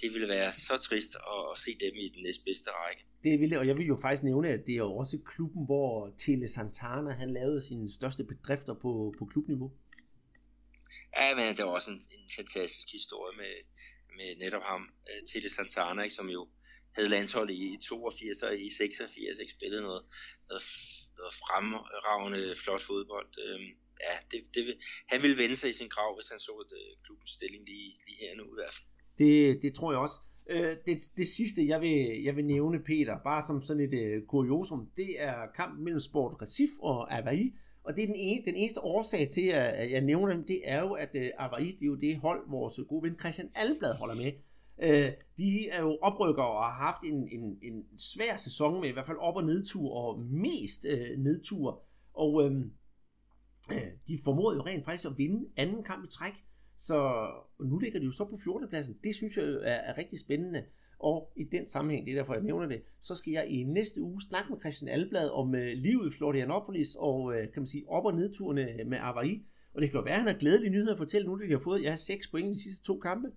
[0.00, 3.02] Det ville være så trist at, at se dem i den næstbedste række.
[3.24, 6.14] Det ville og jeg vil jo faktisk nævne, at det er jo også klubben, hvor
[6.18, 9.72] Tele Santana han lavede sine største bedrifter på, på klubniveau.
[11.16, 13.52] Ja, men det var også en, en fantastisk historie med,
[14.16, 16.48] med netop ham, uh, Santana, ikke, som jo
[16.94, 20.02] havde landshold i 82 og i 86, ikke spillede noget,
[20.48, 20.62] noget,
[21.18, 23.30] noget fremragende flot fodbold.
[23.44, 23.70] Øhm,
[24.06, 24.62] ja, det, det,
[25.12, 26.72] han ville vende sig i sin grav, hvis han så et,
[27.04, 28.88] klubbens stilling lige, lige her nu i hvert fald.
[29.18, 30.18] Det, det tror jeg også.
[30.50, 34.26] Øh, det, det sidste, jeg vil, jeg vil nævne, Peter, bare som sådan et uh,
[34.26, 37.42] kuriosum, det er kampen mellem Sport Recif og Avaí.
[37.84, 40.80] Og det er den, ene, den eneste årsag til, at jeg nævner dem, det er
[40.80, 44.14] jo, at øh, Avaí, det er jo det hold, vores gode ven Christian Alblad holder
[44.14, 44.32] med.
[44.78, 48.92] Øh, vi er jo oprykkere og har haft en, en, en svær sæson med i
[48.92, 51.82] hvert fald op- og nedtur, og mest øh, nedtur.
[52.14, 52.72] Og øhm,
[53.72, 56.32] øh, de formåede jo rent faktisk at vinde anden kamp i træk.
[56.76, 57.28] Så
[57.60, 58.68] nu ligger de jo så på 14.
[58.68, 58.96] pladsen.
[59.04, 60.64] Det synes jeg er, er rigtig spændende.
[60.98, 64.00] Og i den sammenhæng, det er derfor jeg nævner det, så skal jeg i næste
[64.00, 67.88] uge snakke med Christian Alblad om øh, livet i Florianopolis og øh, kan man sige
[67.88, 69.32] op- og nedturene med Avaí.
[69.74, 71.52] Og det kan jo være, at han har glædelige nyheder at fortælle nu, at de
[71.52, 73.28] har fået ja, 6 point i de sidste to kampe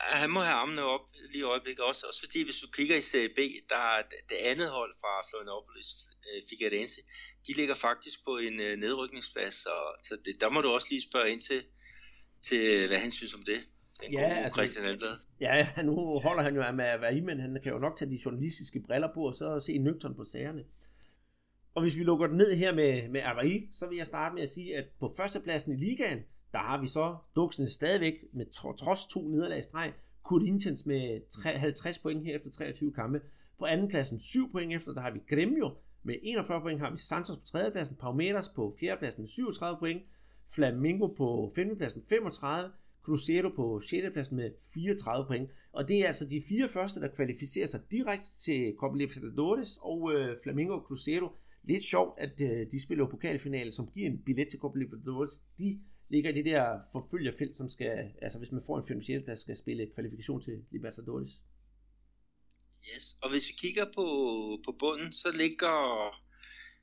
[0.00, 1.00] han må have armene op
[1.30, 3.38] lige i øjeblikket også, også fordi hvis du kigger i Serie B,
[3.68, 5.86] der er det andet hold fra Florianopolis,
[6.28, 7.00] øh, Figueirense,
[7.46, 11.02] de ligger faktisk på en øh, nedrykningsplads, og, så det, der må du også lige
[11.02, 11.64] spørge ind til,
[12.42, 13.60] til hvad han synes om det.
[14.02, 15.08] Den ja, gode altså, Christian Elblad.
[15.40, 18.10] Ja, nu holder han jo med at være i, men han kan jo nok tage
[18.10, 20.64] de journalistiske briller på, og så se nøgtern på sagerne.
[21.74, 24.42] Og hvis vi lukker den ned her med, med Avaí, så vil jeg starte med
[24.42, 26.18] at sige, at på førstepladsen i ligaen,
[26.52, 29.92] der har vi så Duxen stadigvæk med trods to nederlag i streg.
[30.22, 33.20] Corinthians med 50 point her efter 23 kampe.
[33.58, 35.70] På andenpladsen 7 point efter, der har vi Gremio
[36.02, 40.02] med 41 point, har vi Santos på tredjepladsen, Palmeiras på fjerdepladsen med 37 point,
[40.50, 42.70] Flamingo på femtepladsen 35,
[43.06, 44.12] Cruzeiro på 6.
[44.12, 45.50] pladsen med 34 point.
[45.72, 50.12] Og det er altså de fire første, der kvalificerer sig direkte til Copa Libertadores, og
[50.14, 51.28] øh, Flamingo og Cruzeiro.
[51.62, 55.40] Lidt sjovt, at øh, de spiller pokalfinale, som giver en billet til Copa Libertadores.
[55.58, 59.24] De ligger i det der forfølgerfelt, som skal, altså hvis man får en 5 6
[59.24, 61.30] plads, skal spille kvalifikation til Libertadores.
[62.88, 64.06] Yes, og hvis vi kigger på,
[64.64, 65.74] på bunden, så ligger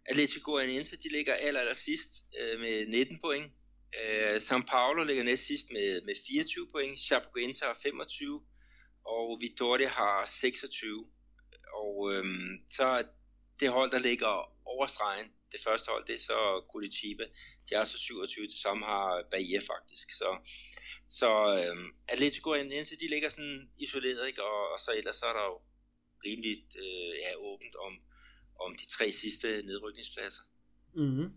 [0.05, 3.51] Atletico Goianiense, de ligger aller, aller sidst øh, med 19 point.
[4.01, 6.99] Øh, São Paulo ligger næst sidst med, med 24 point.
[6.99, 8.41] Chapecoense har 25,
[9.05, 11.05] og Vitória har 26.
[11.73, 12.25] Og øh,
[12.69, 13.05] så
[13.59, 14.33] det hold, der ligger
[14.65, 17.23] over stregen, det første hold, det er så Curitiba.
[17.69, 20.11] De er så 27, det samme har Bahia faktisk.
[20.11, 20.29] Så,
[21.09, 21.77] så øh,
[22.07, 24.43] Atletico Goianiense, de ligger sådan isoleret, ikke?
[24.43, 25.61] Og, og så ellers så er der jo
[26.25, 27.93] rimeligt øh, ja, åbent om,
[28.59, 30.41] om de tre sidste nedrykningspladser.
[30.95, 31.29] Mm-hmm.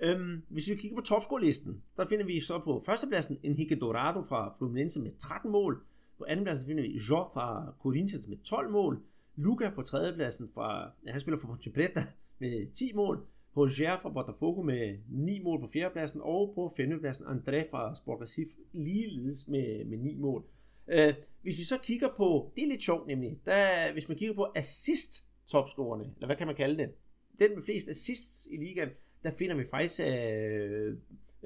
[0.00, 4.54] Øhm, hvis vi kigger på topscore-listen, der finder vi så på førstepladsen Enrique Dorado fra
[4.58, 5.82] Fluminense med 13 mål.
[6.18, 9.00] På andenpladsen finder vi Jo fra Corinthians med 12 mål.
[9.36, 12.06] Luca på tredjepladsen fra, ja, han spiller for Ponte Preta
[12.38, 13.26] med 10 mål.
[13.56, 18.50] Roger fra Botafogo med 9 mål på fjerdepladsen, og på femtepladsen André fra Sport Recife
[18.72, 20.44] ligeledes med, med 9 mål.
[20.88, 24.34] Øh, hvis vi så kigger på, det er lidt sjovt nemlig, der, hvis man kigger
[24.34, 26.90] på assist topscorerne, eller hvad kan man kalde det,
[27.38, 28.88] den med flest assists i ligaen,
[29.26, 30.96] der finder vi faktisk øh,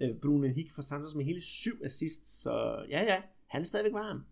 [0.03, 3.93] øh, Bruno Henrique fra Santos med hele 7 assists, så ja ja, han er stadigvæk
[3.93, 4.27] varm.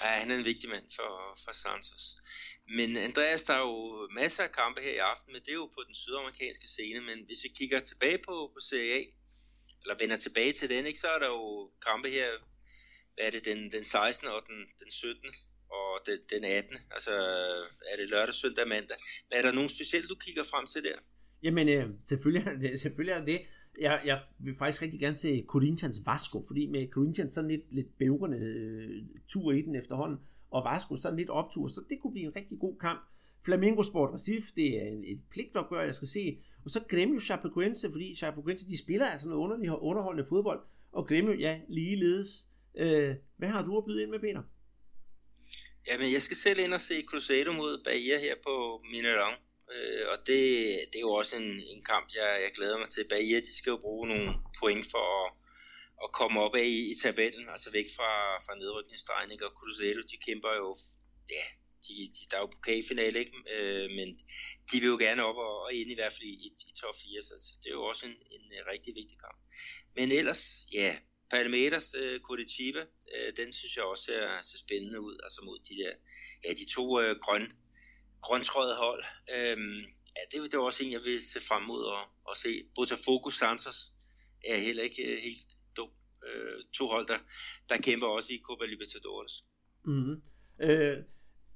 [0.00, 2.16] Ja, han er en vigtig mand for, for Santos.
[2.68, 5.66] Men Andreas, der er jo masser af kampe her i aften, men det er jo
[5.66, 7.00] på den sydamerikanske scene.
[7.00, 9.02] Men hvis vi kigger tilbage på, på Serie A,
[9.82, 12.28] eller vender tilbage til den, ikke, så er der jo kampe her,
[13.14, 14.28] hvad er det, den, den 16.
[14.28, 15.34] og den, den 17.
[15.70, 16.78] og den, den 18.
[16.90, 17.12] Altså
[17.90, 18.96] er det lørdag, søndag, mandag.
[19.30, 20.98] Men er der nogen specielt, du kigger frem til der?
[21.44, 23.40] Jamen, øh, selvfølgelig, er det, selvfølgelig er det.
[23.80, 27.98] Jeg, jeg vil faktisk rigtig gerne se Corinthians Vasco, fordi med Corinthians sådan lidt, lidt
[27.98, 30.18] bævrende øh, tur i den efterhånden,
[30.50, 33.00] og Vasco sådan lidt optur, så det kunne blive en rigtig god kamp.
[33.44, 36.38] Flamingo Sport Recife, det er en, et pligtopgør, jeg skal se.
[36.64, 40.60] Og så Gremio Chapecoense, fordi Chapecoense, de spiller altså noget underligt underholdende fodbold.
[40.92, 44.42] Og Gremio, ja, ligeledes Øh, hvad har du at byde ind med, Peter?
[45.88, 49.43] Jamen, jeg skal selv ind og se Cruzeiro mod Bahia her på Mineirão.
[49.72, 50.40] Øh, og det,
[50.90, 53.08] det er jo også en, en kamp, jeg, jeg glæder mig til.
[53.08, 55.32] Bahia, de skal jo bruge nogle point for at,
[56.04, 58.10] at komme op af i, i tabellen, altså væk fra,
[58.44, 59.46] fra nedrykningsstregen, ikke?
[59.46, 60.76] Og Cruzeiro, de kæmper jo,
[61.30, 61.46] ja,
[61.86, 63.36] de, de, der er jo pokalfinale, ikke?
[63.54, 64.08] Øh, men
[64.68, 66.34] de vil jo gerne op og, og ind i hvert fald i,
[66.70, 69.38] i top 4, så det er jo også en, en, øh, rigtig vigtig kamp.
[69.96, 70.42] Men ellers,
[70.72, 70.96] ja,
[71.30, 72.82] Palmeiras øh, Curitiba,
[73.14, 75.92] øh, den synes jeg også ser, ser spændende ud, altså mod de der,
[76.44, 77.52] ja, de to øh, grøn,
[78.26, 79.02] grøntrøjet hold.
[79.34, 79.80] Øhm,
[80.16, 82.50] ja, det, det er også en, jeg vil se frem mod at, at se.
[82.76, 83.78] Botafogo Santos
[84.44, 85.90] er heller ikke øh, helt dum.
[86.26, 87.18] Øh, to hold, der,
[87.68, 89.44] der kæmper også i Copa Libertadores.
[89.84, 90.16] Mm-hmm.
[90.60, 90.96] Øh,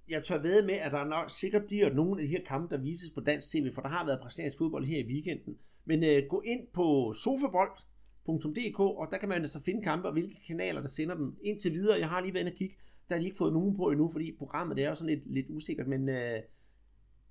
[0.09, 2.83] jeg tør ved med, at der nok sikkert bliver nogle af de her kampe, der
[2.83, 5.59] vises på dansk tv, for der har været brasiliansk fodbold her i weekenden.
[5.85, 10.41] Men øh, gå ind på sofabold.dk, og der kan man altså finde kampe og hvilke
[10.47, 11.37] kanaler, der sender dem.
[11.45, 12.77] Indtil videre, jeg har lige været inde og kigge,
[13.09, 15.35] der har de ikke fået nogen på endnu, fordi programmet det er jo sådan lidt,
[15.35, 16.43] lidt usikkert, men øh,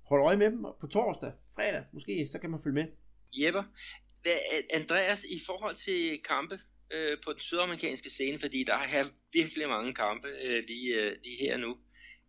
[0.08, 2.86] hold øje med dem på torsdag, fredag måske, så kan man følge med.
[3.32, 3.62] Jepper,
[4.74, 9.94] Andreas, i forhold til kampe øh, på den sydamerikanske scene, fordi der er virkelig mange
[9.94, 11.76] kampe øh, lige, øh, lige her nu.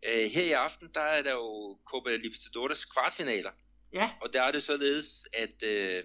[0.07, 3.51] Øh, her i aften, der er der jo Copa Libertadores kvartfinaler.
[3.93, 4.11] Ja.
[4.21, 6.03] Og der er det således, at øh,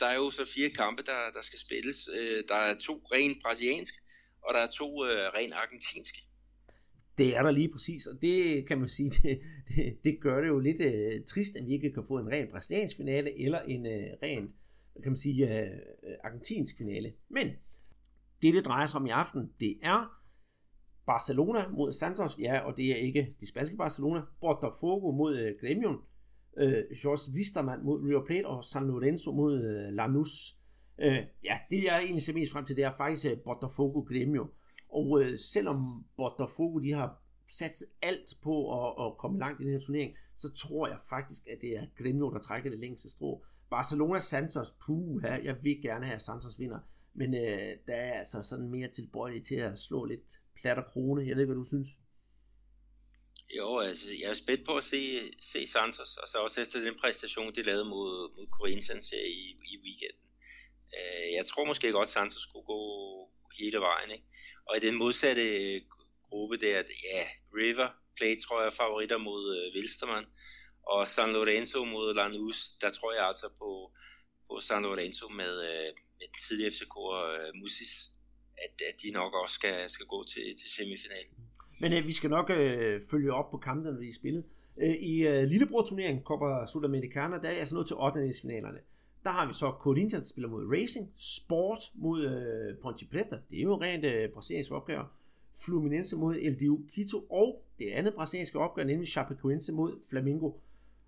[0.00, 2.08] der er jo så fire kampe, der, der skal spilles.
[2.12, 3.98] Øh, der er to rent brasilianske,
[4.42, 6.27] og der er to øh, rent argentinske.
[7.18, 10.48] Det er der lige præcis, og det kan man sige, det, det, det gør det
[10.48, 13.86] jo lidt øh, trist, at vi ikke kan få en ren brasiliansk finale, eller en
[13.86, 14.52] øh, ren,
[15.02, 15.70] kan man sige, øh,
[16.02, 17.12] øh, argentinsk finale.
[17.28, 17.46] Men
[18.42, 20.20] det, det drejer sig om i aften, det er
[21.06, 25.96] Barcelona mod Santos, ja, og det er ikke de spanske Barcelona, Botafogo mod øh, Gremion,
[26.58, 30.56] øh, Jorge Wisterman mod River Plate og San Lorenzo mod øh, Lanús.
[30.98, 34.46] Øh, ja, det jeg egentlig ser mest frem til, det er faktisk øh, Botafogo Gremio.
[34.88, 35.76] Og øh, selvom
[36.16, 37.72] Botafogo de har sat
[38.02, 41.58] alt på at, at komme langt i den her turnering, så tror jeg faktisk, at
[41.60, 43.44] det er Gremio, der trækker det længste strå.
[43.70, 46.78] Barcelona Santos, puh, jeg vil gerne have, at Santos vinder.
[47.14, 50.28] Men øh, der er altså sådan mere tilbøjelig til at slå lidt
[50.60, 51.26] plat og krone.
[51.26, 51.88] Jeg ved ikke, hvad du synes.
[53.56, 55.00] Jo, altså, jeg er spændt på at se,
[55.40, 59.42] se Santos, og så også efter den præstation, de lavede mod, mod Corinthians her i,
[59.72, 60.26] i weekenden.
[60.96, 62.82] Øh, jeg tror måske godt, Santos kunne gå
[63.58, 64.26] hele vejen, ikke?
[64.68, 65.80] Og i den modsatte øh,
[66.30, 66.76] gruppe der,
[67.10, 67.22] ja,
[67.58, 70.26] River Plate tror jeg er favoritter mod øh, Wilstermann,
[70.92, 73.70] og San Lorenzo mod Lanús, der tror jeg altså på,
[74.48, 75.88] på San Lorenzo med, øh,
[76.18, 77.92] med den tidlige FCK'er øh, Musis,
[78.64, 81.32] at, at de nok også skal, skal gå til, til semifinalen.
[81.80, 84.44] Men øh, vi skal nok øh, følge op på kampene, når de spillet.
[84.82, 88.34] Øh, I øh, lillebror-turneringen, Copa Sudamericana, der er jeg altså nået til 8.
[88.42, 88.80] finalerne.
[89.28, 93.58] Der har vi så Corinthians, der spiller mod Racing, Sport mod øh, Ponte Preta, det
[93.58, 95.12] er jo rent øh, brasiliansk opgør,
[95.64, 100.52] Fluminense mod LDU Quito, og det andet brasilianske opgør, nemlig Chapecoense mod Flamengo.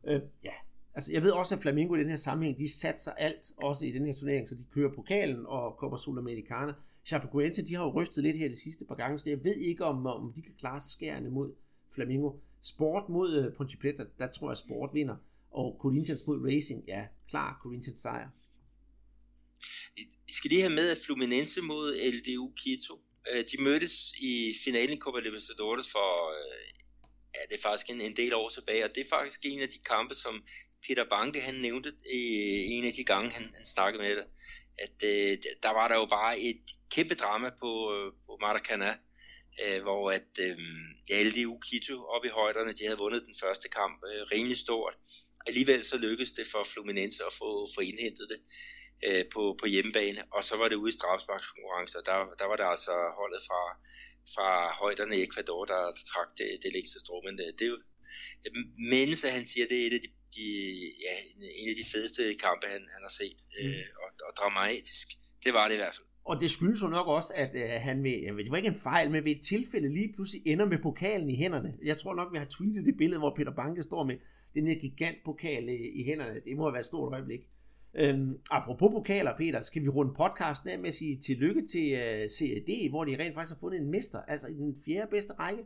[0.05, 0.53] Øh, ja,
[0.95, 3.91] altså jeg ved også, at Flamengo i den her sammenhæng, de satser alt, også i
[3.91, 6.73] den her turnering, så de kører pokalen og Copa Sudamericana.
[7.05, 9.85] Chapecoense, de har jo rystet lidt her de sidste par gange, så jeg ved ikke,
[9.85, 11.53] om, om de kan klare skærende mod
[11.91, 12.33] Flamingo.
[12.61, 15.17] Sport mod øh, Ponte Preta, der tror jeg, Sport vinder.
[15.51, 18.29] Og Corinthians mod Racing, ja, klar Corinthians sejr.
[20.29, 23.01] I skal lige have med, at Fluminense mod LDU Quito,
[23.33, 26.69] øh, de mødtes i finalen i Copa Libertadores for, øh,
[27.35, 29.69] ja, det er faktisk en, en del år tilbage, og det er faktisk en af
[29.69, 30.45] de kampe, som
[30.89, 31.93] Peter Banke, han nævnte
[32.77, 34.25] en af de gange, han, han snakkede med det
[34.81, 38.97] at øh, der var der jo bare et kæmpe drama på, øh, på Maracana,
[39.65, 40.59] øh, hvor at øh,
[41.11, 44.95] ja, LDU Quito op i højderne, de havde vundet den første kamp øh, rimelig stort.
[45.47, 48.41] Alligevel så lykkedes det for Fluminense at få, få indhentet det
[49.07, 50.99] øh, på, på hjemmebane, og så var det ude i
[51.99, 53.63] og der, der var det altså holdet fra,
[54.35, 54.49] fra
[54.83, 57.79] højderne i Ecuador, der, der trak det, det længste strå, men det, det er jo
[58.91, 60.47] Mense, han siger, det er et af de, de,
[61.07, 61.15] ja,
[61.61, 63.69] en af de fedeste kampe, han, han har set, mm.
[63.69, 65.09] øh, og, og dramatisk.
[65.45, 66.07] Det var det i hvert fald.
[66.25, 68.69] Og det skyldes jo nok også, at øh, han ved, jeg ved, det var ikke
[68.69, 71.75] en fejl, men ved et tilfælde lige pludselig ender med pokalen i hænderne.
[71.83, 74.17] Jeg tror nok, vi har tweetet det billede, hvor Peter Banke står med
[74.55, 76.41] den her gigantpokal i, i hænderne.
[76.45, 77.41] Det må have været et stort øjeblik.
[77.95, 82.23] Øhm, apropos pokaler, Peter, skal vi runde podcasten af med at sige tillykke til uh,
[82.23, 85.33] øh, CAD, hvor de rent faktisk har fundet en mester, altså i den fjerde bedste
[85.33, 85.63] række.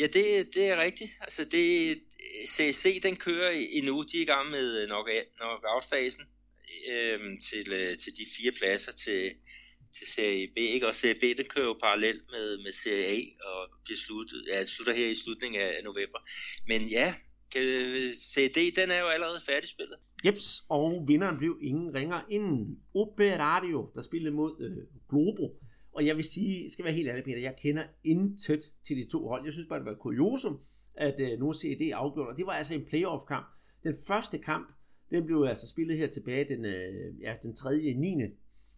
[0.00, 1.10] Ja, det, det er rigtigt.
[1.20, 1.98] Altså det,
[2.46, 4.02] CSC den kører endnu.
[4.02, 4.88] De er i gang med øh,
[5.36, 6.24] knockout-fasen
[6.92, 9.32] øhm, til, øh, til de fire pladser til,
[9.96, 10.56] til Serie B.
[10.56, 10.86] Ikke?
[10.86, 13.18] Og Serie B den kører jo parallelt med, med Serie A
[13.50, 16.18] og det slutter, ja, det slutter her i slutningen af november.
[16.66, 17.14] Men ja,
[17.56, 19.96] Øh, CD den er jo allerede færdigspillet.
[20.24, 24.76] Jeps, og vinderen blev ingen ringer end Operario, der spillede mod øh,
[25.08, 25.60] Globo
[25.92, 29.28] Og jeg vil sige, skal være helt ærlig, Peter, jeg kender intet til de to
[29.28, 29.44] hold.
[29.44, 30.60] Jeg synes bare, det var kuriosum,
[30.94, 33.46] at øh, nu CD afgjorde, og det var altså en playoff-kamp.
[33.82, 34.68] Den første kamp,
[35.10, 37.94] den blev altså spillet her tilbage den, øh, ja, den 3.
[37.96, 38.14] 9.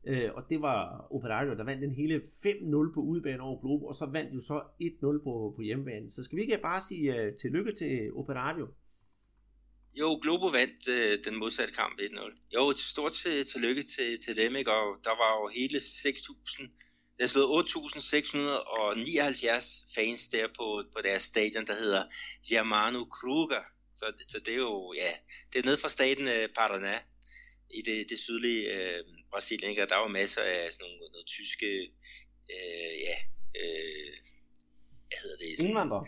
[0.07, 3.95] Øh, og det var Operario, der vandt den hele 5-0 på udebane over Globo, og
[3.95, 6.11] så vandt jo så 1-0 på, på hjemmebane.
[6.11, 8.69] Så skal vi ikke bare sige uh, tillykke til Operario?
[9.95, 12.49] Jo, Globo vandt øh, den modsatte kamp 1-0.
[12.55, 14.73] Jo, et stort til, tillykke til, til dem, ikke?
[14.73, 16.69] og der var jo hele 6.000,
[17.19, 22.05] der stod 8.679 fans der på, på deres stadion, der hedder
[22.49, 23.63] Germano Kruger.
[23.95, 25.11] Så, så det er jo, ja,
[25.53, 27.03] det er ned fra staten øh, Paraná
[27.71, 29.83] i det, det sydlige øh, Brasilien, ikke?
[29.83, 31.67] og der var masser af sådan nogle, noget tyske,
[32.55, 33.17] øh, ja,
[33.61, 34.13] øh,
[35.09, 35.57] hvad hedder det?
[35.57, 36.07] Sådan, indvandrere.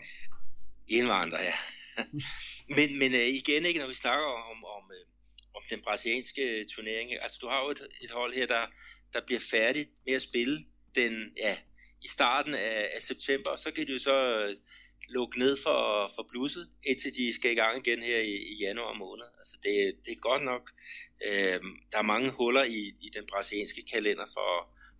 [0.87, 1.57] Indvandrere, ja.
[2.75, 5.05] men men øh, igen, ikke, når vi snakker om, om, øh,
[5.55, 8.67] om den brasilianske turnering, altså du har jo et, et hold her, der,
[9.13, 10.65] der bliver færdigt med at spille
[10.95, 11.57] den, ja,
[12.01, 14.55] i starten af, af september, så kan de jo så øh,
[15.09, 15.79] lukke ned for,
[16.15, 19.27] for blusset, indtil de skal i gang igen her i, i januar måned.
[19.37, 19.75] Altså det,
[20.05, 20.63] det er godt nok,
[21.27, 21.59] øh,
[21.91, 24.51] der er mange huller i, i den brasilianske kalender for,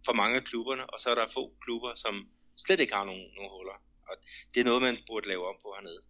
[0.05, 2.13] for mange af klubberne, og så er der få klubber, som
[2.57, 3.77] slet ikke har nogen, nogen huller.
[4.09, 4.15] Og
[4.53, 6.01] det er noget, man burde lave om på hernede.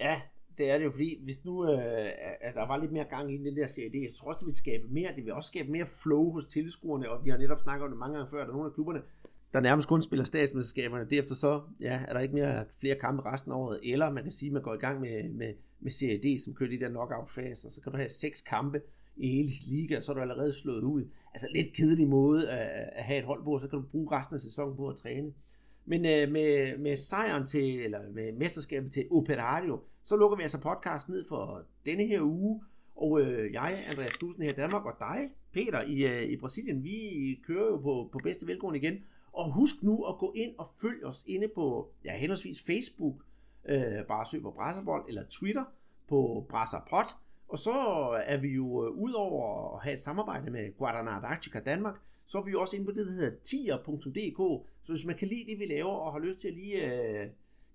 [0.00, 0.20] Ja,
[0.58, 2.10] det er det jo, fordi hvis nu øh,
[2.46, 4.46] at der var lidt mere gang i den der serie så tror jeg også, det
[4.46, 7.60] vil skabe mere, det vil også skabe mere flow hos tilskuerne, og vi har netop
[7.60, 9.02] snakket om det mange gange før, at der er nogle af klubberne,
[9.54, 13.52] der nærmest kun spiller statsmesterskaberne, derefter så ja, er der ikke mere flere kampe resten
[13.52, 16.18] af året, eller man kan sige, at man går i gang med, med, med Serie
[16.18, 18.80] D, som kører de der knockout-faser, så kan du have seks kampe
[19.16, 21.04] i hele liga, så er du allerede slået ud.
[21.34, 24.34] Altså lidt kedelig måde at, at have et hold på, så kan du bruge resten
[24.34, 25.32] af sæsonen på at træne.
[25.86, 30.60] Men øh, med, med sejren til, eller med mesterskabet til Operario, så lukker vi altså
[30.60, 32.60] podcast ned for denne her uge.
[32.96, 36.84] Og øh, jeg, Andreas Knudsen her i Danmark, og dig, Peter, i, øh, i Brasilien,
[36.84, 36.98] vi
[37.46, 39.02] kører jo på, på bedste velgående igen.
[39.34, 43.14] Og husk nu at gå ind og følg os inde på, ja, henholdsvis Facebook,
[43.68, 45.64] øh, bare søg på Brasserbold, eller Twitter
[46.08, 47.06] på Brasserpot.
[47.48, 47.72] Og så
[48.26, 51.94] er vi jo, øh, udover at have et samarbejde med Guadalajara Danmark,
[52.26, 54.66] så er vi jo også inde på det, der hedder tier.dk.
[54.84, 57.28] Så hvis man kan lide det, vi laver, og har lyst til at lige øh,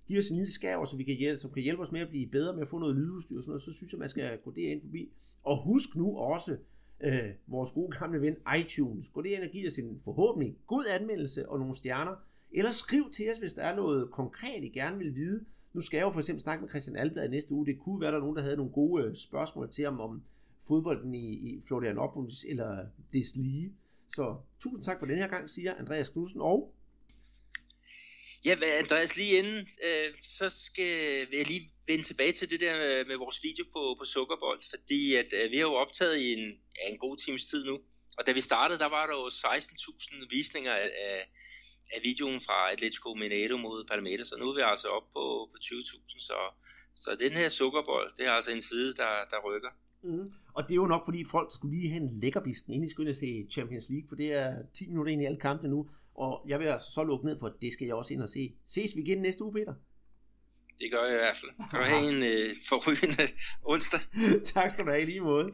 [0.07, 2.09] give os en lille skær, så vi kan hjælpe, som kan hjælpe os med at
[2.09, 4.37] blive bedre med at få noget lydudstyr og sådan noget, så synes jeg, man skal
[4.37, 5.11] gå derind forbi.
[5.43, 6.57] Og husk nu også,
[7.01, 9.09] øh, vores gode gamle ven iTunes.
[9.09, 12.15] Gå derind og giv os en forhåbentlig god anmeldelse og nogle stjerner.
[12.51, 15.45] Eller skriv til os, hvis der er noget konkret, I gerne vil vide.
[15.73, 17.65] Nu skal jeg jo for eksempel snakke med Christian Alblad i næste uge.
[17.65, 20.21] Det kunne være, der er nogen, der havde nogle gode øh, spørgsmål til ham om
[20.67, 23.73] fodbolden i, i Florianopolis eller Deslige.
[24.15, 26.73] Så tusind tak for den her gang, siger Andreas Knudsen og...
[28.45, 33.07] Ja, Andreas, lige inden, øh, så skal jeg lige vende tilbage til det der øh,
[33.07, 36.45] med vores video på, på Sukkerbold, fordi at, øh, vi har jo optaget i en,
[36.77, 37.75] ja, en god times tid nu,
[38.17, 41.29] og da vi startede, der var der jo 16.000 visninger af, af,
[41.95, 45.57] af videoen fra Atletico Mineiro mod Palmeiras, så nu er vi altså op på, på
[45.63, 46.37] 20.000, så,
[46.93, 49.69] så den her Sukkerbold, det er altså en side, der, der rykker.
[50.03, 50.33] Mm.
[50.53, 53.15] Og det er jo nok fordi folk skulle lige have en lækkerbisken, inden de skulle
[53.15, 55.89] se Champions League, for det er 10 minutter ind i alle kampene nu.
[56.19, 58.53] Og jeg vil altså så lukke ned for, det skal jeg også ind og se.
[58.67, 59.73] Ses vi igen næste uge, Peter?
[60.79, 61.51] Det gør jeg i hvert fald.
[61.69, 63.23] Kan du have en øh, forrygende
[63.63, 63.99] onsdag?
[64.53, 65.51] tak skal du have i lige måde.